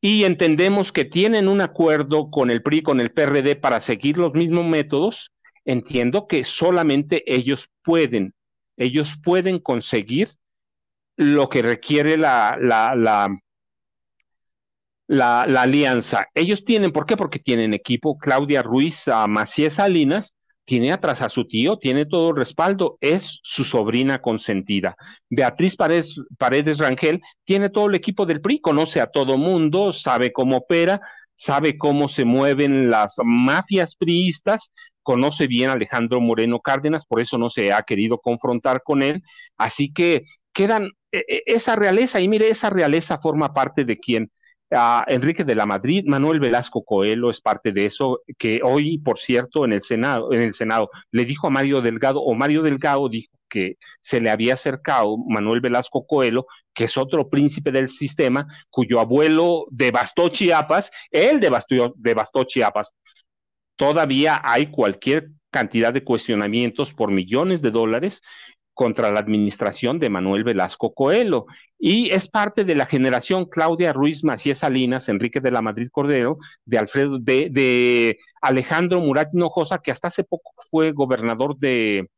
y 0.00 0.24
entendemos 0.24 0.92
que 0.92 1.04
tienen 1.04 1.48
un 1.48 1.60
acuerdo 1.60 2.30
con 2.30 2.50
el 2.50 2.62
PRI, 2.62 2.82
con 2.82 3.00
el 3.00 3.12
PRD 3.12 3.56
para 3.56 3.80
seguir 3.80 4.18
los 4.18 4.34
mismos 4.34 4.66
métodos, 4.66 5.32
entiendo 5.64 6.26
que 6.26 6.44
solamente 6.44 7.22
ellos 7.26 7.68
pueden, 7.82 8.34
ellos 8.76 9.14
pueden 9.22 9.58
conseguir 9.58 10.30
lo 11.16 11.48
que 11.48 11.62
requiere 11.62 12.16
la, 12.16 12.58
la, 12.60 12.94
la, 15.08 15.42
alianza. 15.42 16.28
Ellos 16.34 16.64
tienen, 16.64 16.92
¿por 16.92 17.06
qué? 17.06 17.16
Porque 17.16 17.38
tienen 17.38 17.74
equipo. 17.74 18.18
Claudia 18.18 18.62
Ruiz, 18.62 19.08
a 19.08 19.26
Macías 19.26 19.74
Salinas, 19.74 20.32
tiene 20.66 20.92
atrás 20.92 21.22
a 21.22 21.30
su 21.30 21.46
tío, 21.46 21.78
tiene 21.78 22.04
todo 22.04 22.30
el 22.30 22.36
respaldo, 22.36 22.98
es 23.00 23.38
su 23.42 23.64
sobrina 23.64 24.20
consentida. 24.20 24.96
Beatriz 25.30 25.76
Paredes, 25.76 26.78
Rangel 26.78 27.22
tiene 27.44 27.70
todo 27.70 27.86
el 27.86 27.94
equipo 27.94 28.26
del 28.26 28.40
PRI, 28.40 28.60
conoce 28.60 29.00
a 29.00 29.06
todo 29.06 29.38
mundo, 29.38 29.92
sabe 29.92 30.32
cómo 30.32 30.58
opera, 30.58 31.00
sabe 31.36 31.78
cómo 31.78 32.08
se 32.08 32.24
mueven 32.24 32.90
las 32.90 33.14
mafias 33.24 33.94
priistas, 33.94 34.72
conoce 35.02 35.46
bien 35.46 35.70
a 35.70 35.74
Alejandro 35.74 36.20
Moreno 36.20 36.60
Cárdenas, 36.60 37.06
por 37.06 37.20
eso 37.20 37.38
no 37.38 37.48
se 37.48 37.72
ha 37.72 37.82
querido 37.82 38.18
confrontar 38.18 38.82
con 38.82 39.02
él, 39.02 39.22
así 39.56 39.92
que 39.92 40.24
quedan 40.52 40.90
e, 41.12 41.18
e, 41.28 41.42
esa 41.46 41.76
realeza, 41.76 42.20
y 42.20 42.26
mire, 42.26 42.50
esa 42.50 42.70
realeza 42.70 43.18
forma 43.18 43.54
parte 43.54 43.84
de 43.84 43.98
quien 43.98 44.32
a 44.70 45.04
Enrique 45.08 45.44
de 45.44 45.54
la 45.54 45.66
Madrid, 45.66 46.04
Manuel 46.06 46.40
Velasco 46.40 46.84
Coelho 46.84 47.30
es 47.30 47.40
parte 47.40 47.72
de 47.72 47.86
eso, 47.86 48.20
que 48.38 48.60
hoy, 48.62 48.98
por 48.98 49.18
cierto, 49.18 49.64
en 49.64 49.72
el 49.72 49.82
Senado, 49.82 50.32
en 50.32 50.42
el 50.42 50.54
Senado, 50.54 50.90
le 51.12 51.24
dijo 51.24 51.46
a 51.46 51.50
Mario 51.50 51.80
Delgado, 51.80 52.20
o 52.20 52.34
Mario 52.34 52.62
Delgado 52.62 53.08
dijo 53.08 53.32
que 53.48 53.76
se 54.00 54.20
le 54.20 54.30
había 54.30 54.54
acercado 54.54 55.16
Manuel 55.28 55.60
Velasco 55.60 56.06
Coelho, 56.06 56.46
que 56.74 56.84
es 56.84 56.96
otro 56.96 57.28
príncipe 57.28 57.70
del 57.70 57.88
sistema, 57.88 58.46
cuyo 58.70 59.00
abuelo 59.00 59.66
devastó 59.70 60.28
Chiapas, 60.28 60.90
él 61.10 61.40
devastó, 61.40 61.94
devastó 61.96 62.44
Chiapas. 62.44 62.92
Todavía 63.76 64.40
hay 64.42 64.66
cualquier 64.66 65.28
cantidad 65.50 65.92
de 65.92 66.04
cuestionamientos 66.04 66.92
por 66.92 67.10
millones 67.10 67.62
de 67.62 67.70
dólares 67.70 68.22
contra 68.76 69.10
la 69.10 69.20
administración 69.20 69.98
de 69.98 70.10
Manuel 70.10 70.44
Velasco 70.44 70.92
Coelho 70.92 71.46
y 71.78 72.10
es 72.10 72.28
parte 72.28 72.62
de 72.64 72.74
la 72.74 72.84
generación 72.84 73.46
Claudia 73.46 73.94
Ruiz 73.94 74.22
Macías 74.22 74.58
Salinas, 74.58 75.08
Enrique 75.08 75.40
de 75.40 75.50
la 75.50 75.62
Madrid 75.62 75.88
Cordero, 75.90 76.36
de 76.66 76.76
Alfredo, 76.78 77.18
de, 77.18 77.48
de 77.50 78.18
Alejandro 78.42 79.00
Murat 79.00 79.32
Hinojosa, 79.32 79.78
que 79.78 79.92
hasta 79.92 80.08
hace 80.08 80.24
poco 80.24 80.52
fue 80.70 80.92
gobernador 80.92 81.56
de, 81.58 82.10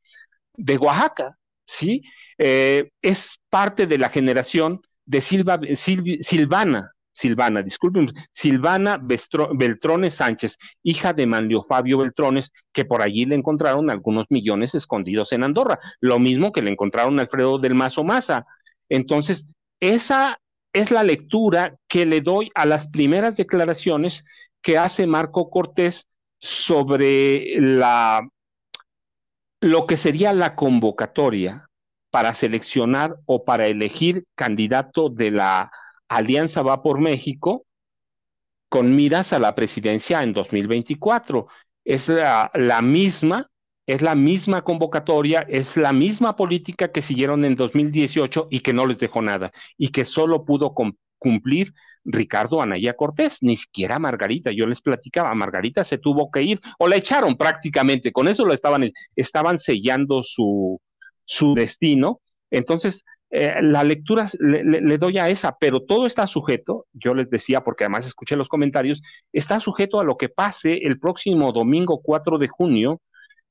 de 0.57 0.77
Oaxaca, 0.79 1.38
¿sí? 1.64 2.03
Eh, 2.38 2.90
es 3.03 3.38
parte 3.49 3.87
de 3.87 3.99
la 3.99 4.09
generación 4.09 4.81
de 5.07 5.21
Silva, 5.21 5.61
Silvana 5.77 6.92
Silvana, 7.18 7.62
disculpen, 7.62 8.12
Silvana 8.33 9.00
Beltrones 9.02 10.14
Sánchez, 10.14 10.57
hija 10.85 11.12
de 11.12 11.26
Manlio 11.26 11.64
Fabio 11.64 11.98
Beltrones, 11.98 12.52
que 12.72 12.85
por 12.85 13.02
allí 13.02 13.24
le 13.24 13.35
encontraron 13.35 13.90
algunos 13.90 14.26
millones 14.31 14.76
escondidos 14.76 15.33
en 15.33 15.42
Andorra, 15.42 15.81
lo 16.00 16.20
mismo 16.20 16.52
que 16.52 16.62
le 16.62 16.70
encontraron 16.70 17.18
Alfredo 17.18 17.59
del 17.59 17.74
Mazo 17.74 18.04
Maza. 18.04 18.46
Entonces, 18.88 19.52
esa 19.81 20.38
es 20.72 20.92
la 20.92 21.02
lectura 21.02 21.74
que 21.88 22.07
le 22.07 22.20
doy 22.20 22.52
a 22.54 22.66
las 22.66 22.87
primeras 22.87 23.37
declaraciones 23.37 24.24
que 24.62 24.78
hace 24.78 25.09
Marco 25.09 25.50
Cortés 25.50 26.07
sobre 26.38 27.61
la 27.61 28.28
lo 29.61 29.88
que 29.88 29.96
sería 29.96 30.33
la 30.33 30.54
convocatoria 30.54 31.68
para 32.12 32.33
seleccionar 32.35 33.16
o 33.26 33.44
para 33.44 33.66
elegir 33.66 34.24
candidato 34.37 35.09
de 35.09 35.33
la 35.33 35.72
Alianza 36.09 36.62
va 36.62 36.83
por 36.83 37.01
México 37.01 37.66
con 38.68 38.94
miras 38.94 39.33
a 39.33 39.38
la 39.38 39.55
presidencia 39.55 40.23
en 40.23 40.33
2024. 40.33 41.47
Es 41.85 42.09
la, 42.09 42.51
misma, 42.83 43.51
es 43.87 44.03
la 44.03 44.14
misma 44.14 44.62
convocatoria, 44.62 45.47
es 45.49 45.77
la 45.77 45.92
misma 45.92 46.37
política 46.37 46.92
que 46.92 47.03
siguieron 47.03 47.44
en 47.44 47.55
2018 47.55 48.49
y 48.51 48.61
que 48.61 48.73
no 48.73 48.87
les 48.87 48.99
dejó 48.99 49.23
nada 49.23 49.53
y 49.77 49.88
que 49.88 50.05
solo 50.05 50.44
pudo 50.44 50.75
cumplir 51.18 51.73
Ricardo 52.05 52.62
Anaya 52.62 52.94
Cortés, 52.94 53.38
ni 53.40 53.57
siquiera 53.57 53.99
Margarita. 53.99 54.51
Yo 54.53 54.66
les 54.66 54.83
platicaba, 54.83 55.35
Margarita 55.35 55.85
se 55.85 55.99
tuvo 55.99 56.31
que 56.31 56.42
ir 56.42 56.61
o 56.79 56.88
la 56.88 56.97
echaron 56.97 57.37
prácticamente, 57.37 58.12
con 58.12 58.29
eso 58.29 58.44
lo 58.44 58.55
estaban, 58.55 58.90
estaban 59.16 59.59
sellando 59.59 60.23
su, 60.23 60.81
su 61.25 61.55
destino. 61.55 62.21
Entonces, 62.51 63.05
eh, 63.30 63.60
la 63.62 63.84
lectura 63.84 64.28
le, 64.38 64.98
doy 64.98 65.18
a 65.18 65.28
esa, 65.28 65.56
pero 65.58 65.80
todo 65.80 66.06
está 66.06 66.26
sujeto, 66.26 66.86
yo 66.92 67.14
les 67.14 67.28
decía, 67.28 67.62
porque 67.62 67.84
además 67.84 68.06
escuché 68.06 68.36
los 68.36 68.48
comentarios, 68.48 69.02
está 69.32 69.60
sujeto 69.60 70.00
a 70.00 70.04
lo 70.04 70.16
que 70.16 70.28
pase 70.28 70.78
el 70.78 70.98
próximo 70.98 71.52
domingo 71.52 72.00
4 72.02 72.38
de 72.38 72.48
junio 72.48 73.00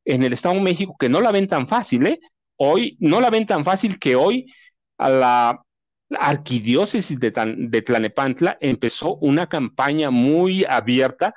en 0.05 0.23
el 0.23 0.33
Estado 0.33 0.55
de 0.55 0.61
México, 0.61 0.95
que 0.99 1.09
no 1.09 1.21
la 1.21 1.31
ven 1.31 1.47
tan 1.47 1.67
fácil, 1.67 2.07
¿eh? 2.07 2.19
Hoy, 2.57 2.97
no 2.99 3.21
la 3.21 3.29
ven 3.29 3.45
tan 3.45 3.63
fácil 3.63 3.99
que 3.99 4.15
hoy 4.15 4.51
a 4.97 5.09
la, 5.09 5.61
arquidiócesis 6.09 7.19
de, 7.19 7.31
de 7.57 7.81
Tlanepantla 7.81 8.57
empezó 8.61 9.15
una 9.15 9.47
campaña 9.47 10.09
muy 10.09 10.63
abierta 10.65 11.33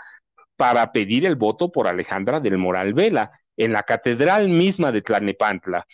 para 0.57 0.93
pedir 0.93 1.27
el 1.27 1.37
voto 1.37 1.73
por 1.73 1.89
Alejandra 1.89 2.41
del 2.41 2.59
Moral 2.59 2.95
Vela 2.95 3.31
en 3.57 3.73
la 3.73 3.83
catedral 3.83 4.49
misma 4.49 4.93
de 4.93 5.03
Tlanepantla. 5.03 5.87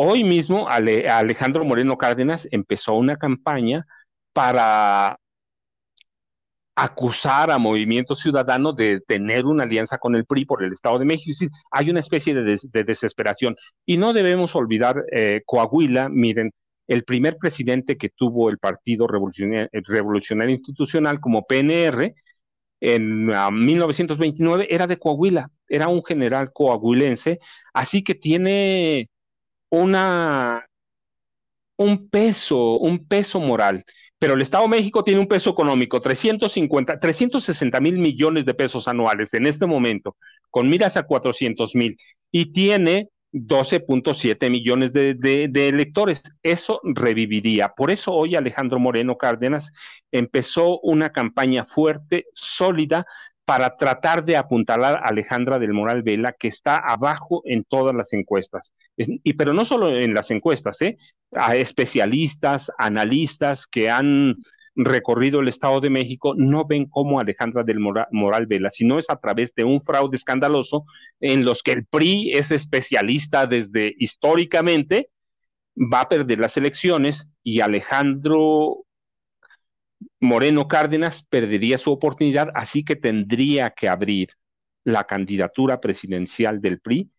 Hoy 0.00 0.22
mismo 0.22 0.68
Alejandro 0.68 1.64
Moreno 1.64 1.98
Cárdenas 1.98 2.46
empezó 2.52 2.94
una 2.94 3.16
campaña 3.16 3.84
para 4.32 5.18
acusar 6.76 7.50
a 7.50 7.58
Movimiento 7.58 8.14
Ciudadano 8.14 8.72
de 8.72 9.00
tener 9.00 9.44
una 9.44 9.64
alianza 9.64 9.98
con 9.98 10.14
el 10.14 10.24
PRI 10.24 10.44
por 10.44 10.62
el 10.62 10.72
Estado 10.72 11.00
de 11.00 11.04
México. 11.04 11.32
Es 11.32 11.40
decir, 11.40 11.50
hay 11.72 11.90
una 11.90 11.98
especie 11.98 12.32
de, 12.32 12.84
desesperación. 12.84 13.56
Y 13.84 13.96
no 13.96 14.12
debemos 14.12 14.54
olvidar 14.54 15.02
eh, 15.10 15.42
Coahuila, 15.44 16.08
miren, 16.08 16.52
el 16.86 17.02
primer 17.02 17.36
presidente 17.36 17.96
que 17.96 18.10
tuvo 18.10 18.50
el 18.50 18.58
Partido 18.58 19.08
Revolucionario, 19.08 20.54
Institucional 20.54 21.18
como 21.18 21.44
PNR 21.44 22.14
en 22.80 23.26
1929 23.26 24.62
ah, 24.62 24.66
era 24.70 24.86
de 24.86 24.96
Coahuila, 24.96 25.50
era 25.68 25.88
un 25.88 26.04
general 26.04 26.52
coahuilense, 26.52 27.40
así 27.74 28.04
que 28.04 28.14
tiene 28.14 29.08
una, 29.70 30.66
un 31.76 32.08
peso, 32.08 32.78
un 32.78 33.06
peso 33.06 33.40
moral. 33.40 33.84
Pero 34.18 34.34
el 34.34 34.42
Estado 34.42 34.64
de 34.64 34.70
México 34.70 35.04
tiene 35.04 35.20
un 35.20 35.28
peso 35.28 35.50
económico, 35.50 36.00
350, 36.00 36.98
360 36.98 37.80
mil 37.80 37.98
millones 37.98 38.44
de 38.44 38.54
pesos 38.54 38.88
anuales 38.88 39.32
en 39.34 39.46
este 39.46 39.66
momento, 39.66 40.16
con 40.50 40.68
miras 40.68 40.96
a 40.96 41.04
400 41.04 41.74
mil, 41.76 41.96
y 42.32 42.52
tiene 42.52 43.10
12.7 43.32 44.50
millones 44.50 44.92
de, 44.92 45.14
de, 45.14 45.68
electores. 45.68 46.20
Eso 46.42 46.80
reviviría. 46.82 47.68
Por 47.68 47.90
eso 47.90 48.12
hoy 48.12 48.34
Alejandro 48.34 48.78
Moreno 48.78 49.16
Cárdenas 49.16 49.70
empezó 50.10 50.80
una 50.80 51.10
campaña 51.10 51.64
fuerte, 51.64 52.26
sólida, 52.34 53.06
para 53.48 53.78
tratar 53.78 54.26
de 54.26 54.36
apuntalar 54.36 54.96
a 54.96 55.08
Alejandra 55.08 55.58
del 55.58 55.72
Moral 55.72 56.02
Vela, 56.02 56.34
que 56.38 56.48
está 56.48 56.76
abajo 56.76 57.40
en 57.46 57.64
todas 57.64 57.96
las 57.96 58.12
encuestas. 58.12 58.74
y, 58.98 59.32
pero 59.32 59.54
no 59.54 59.64
solo 59.64 59.88
en 59.88 60.12
las 60.12 60.30
encuestas, 60.30 60.82
¿eh? 60.82 60.98
a 61.32 61.56
especialistas, 61.56 62.70
analistas 62.76 63.66
que 63.66 63.88
han 63.88 64.36
recorrido 64.74 65.40
el 65.40 65.48
Estado 65.48 65.80
de 65.80 65.88
México 65.88 66.34
no 66.36 66.66
ven 66.66 66.84
cómo 66.90 67.20
Alejandra 67.20 67.62
del 67.62 67.80
Moral, 67.80 68.46
Vela, 68.46 68.70
sino 68.70 68.98
es 68.98 69.06
a 69.08 69.16
través 69.16 69.54
de 69.54 69.64
un 69.64 69.80
fraude 69.80 70.18
escandaloso 70.18 70.84
en 71.18 71.46
los 71.46 71.62
que 71.62 71.72
el 71.72 71.86
PRI 71.86 72.32
es 72.34 72.50
especialista 72.50 73.46
desde 73.46 73.94
históricamente, 73.98 75.08
va 75.74 76.02
a 76.02 76.08
perder 76.10 76.38
las 76.38 76.58
elecciones 76.58 77.30
y 77.42 77.60
Alejandro 77.60 78.84
Moreno 80.20 80.68
Cárdenas 80.68 81.24
perdería 81.24 81.78
su 81.78 81.90
oportunidad, 81.90 82.48
así 82.54 82.84
que 82.84 82.96
tendría 82.96 83.70
que 83.70 83.88
abrir 83.88 84.30
la 84.84 85.04
candidatura 85.04 85.80
presidencial 85.80 86.60
del 86.60 86.80
PRI 86.80 87.10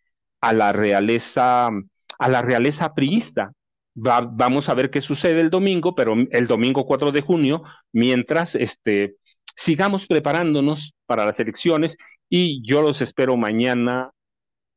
a 0.41 0.53
la 0.53 0.71
realeza, 0.71 1.67
a 1.67 2.29
la 2.29 2.41
realeza 2.41 2.93
priista. 2.93 3.51
vamos 3.93 4.69
a 4.69 4.73
ver 4.73 4.89
qué 4.89 5.01
sucede 5.01 5.41
el 5.41 5.49
domingo, 5.49 5.93
pero 5.95 6.15
el 6.31 6.47
domingo 6.47 6.85
4 6.85 7.11
de 7.11 7.21
junio, 7.21 7.63
mientras 7.91 8.55
este, 8.55 9.15
sigamos 9.55 10.07
preparándonos 10.07 10.93
para 11.05 11.25
las 11.25 11.39
elecciones 11.39 11.97
y 12.29 12.65
yo 12.65 12.81
los 12.81 13.01
espero 13.01 13.35
mañana 13.35 14.11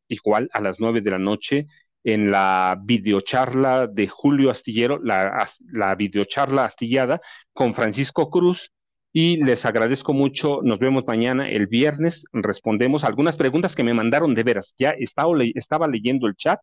igual 0.09 0.51
a 0.53 0.61
las 0.61 0.81
9 0.81 1.01
de 1.01 1.11
la 1.11 1.19
noche 1.19 1.67
en 2.05 2.31
la 2.31 2.79
videocharla 2.83 3.87
de 3.87 4.09
Julio 4.09 4.51
Astillero, 4.51 4.99
la, 5.03 5.49
la 5.73 5.95
videocharla 5.95 6.65
astillada 6.65 7.21
con 7.53 7.75
Francisco 7.75 8.31
Cruz. 8.31 8.71
Y 9.15 9.37
les 9.45 9.67
agradezco 9.67 10.15
mucho. 10.15 10.61
Nos 10.63 10.79
vemos 10.79 11.05
mañana, 11.07 11.51
el 11.51 11.67
viernes. 11.67 12.25
Respondemos 12.33 13.05
algunas 13.05 13.37
preguntas 13.37 13.77
que 13.77 13.85
me 13.85 13.93
mandaron 13.93 14.35
de 14.35 14.43
veras. 14.43 14.75
Ya 14.79 14.91
estaba, 14.91 15.35
estaba 15.55 15.87
leyendo 15.87 16.27
el 16.27 16.35
chat 16.35 16.59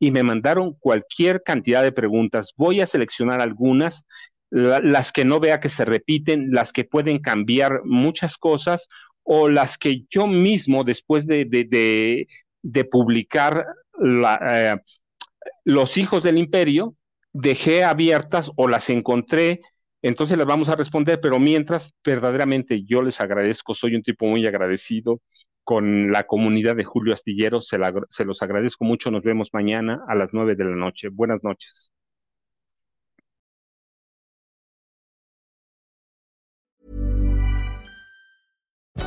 y 0.00 0.10
me 0.10 0.24
mandaron 0.24 0.74
cualquier 0.80 1.42
cantidad 1.44 1.84
de 1.84 1.92
preguntas. 1.92 2.52
Voy 2.56 2.80
a 2.80 2.88
seleccionar 2.88 3.40
algunas, 3.40 4.04
las 4.50 5.12
que 5.12 5.24
no 5.24 5.38
vea 5.38 5.60
que 5.60 5.68
se 5.68 5.84
repiten, 5.84 6.50
las 6.50 6.72
que 6.72 6.82
pueden 6.82 7.20
cambiar 7.20 7.82
muchas 7.84 8.38
cosas 8.38 8.88
o 9.22 9.48
las 9.48 9.78
que 9.78 10.02
yo 10.10 10.26
mismo, 10.26 10.82
después 10.82 11.28
de, 11.28 11.44
de, 11.44 11.64
de 11.64 12.28
publicar 12.84 13.66
la, 13.98 14.40
eh, 14.74 14.76
los 15.64 15.96
hijos 15.96 16.22
del 16.22 16.38
imperio, 16.38 16.94
dejé 17.32 17.84
abiertas 17.84 18.50
o 18.56 18.68
las 18.68 18.90
encontré, 18.90 19.62
entonces 20.02 20.36
les 20.36 20.46
vamos 20.46 20.68
a 20.68 20.76
responder, 20.76 21.20
pero 21.20 21.38
mientras 21.38 21.92
verdaderamente 22.04 22.84
yo 22.84 23.02
les 23.02 23.20
agradezco, 23.20 23.74
soy 23.74 23.94
un 23.94 24.02
tipo 24.02 24.26
muy 24.26 24.46
agradecido 24.46 25.20
con 25.64 26.12
la 26.12 26.24
comunidad 26.24 26.76
de 26.76 26.84
Julio 26.84 27.14
Astillero, 27.14 27.62
se, 27.62 27.78
se 28.10 28.24
los 28.26 28.42
agradezco 28.42 28.84
mucho, 28.84 29.10
nos 29.10 29.22
vemos 29.22 29.48
mañana 29.54 30.02
a 30.08 30.14
las 30.14 30.30
nueve 30.32 30.56
de 30.56 30.64
la 30.64 30.76
noche. 30.76 31.08
Buenas 31.08 31.42
noches. 31.42 31.93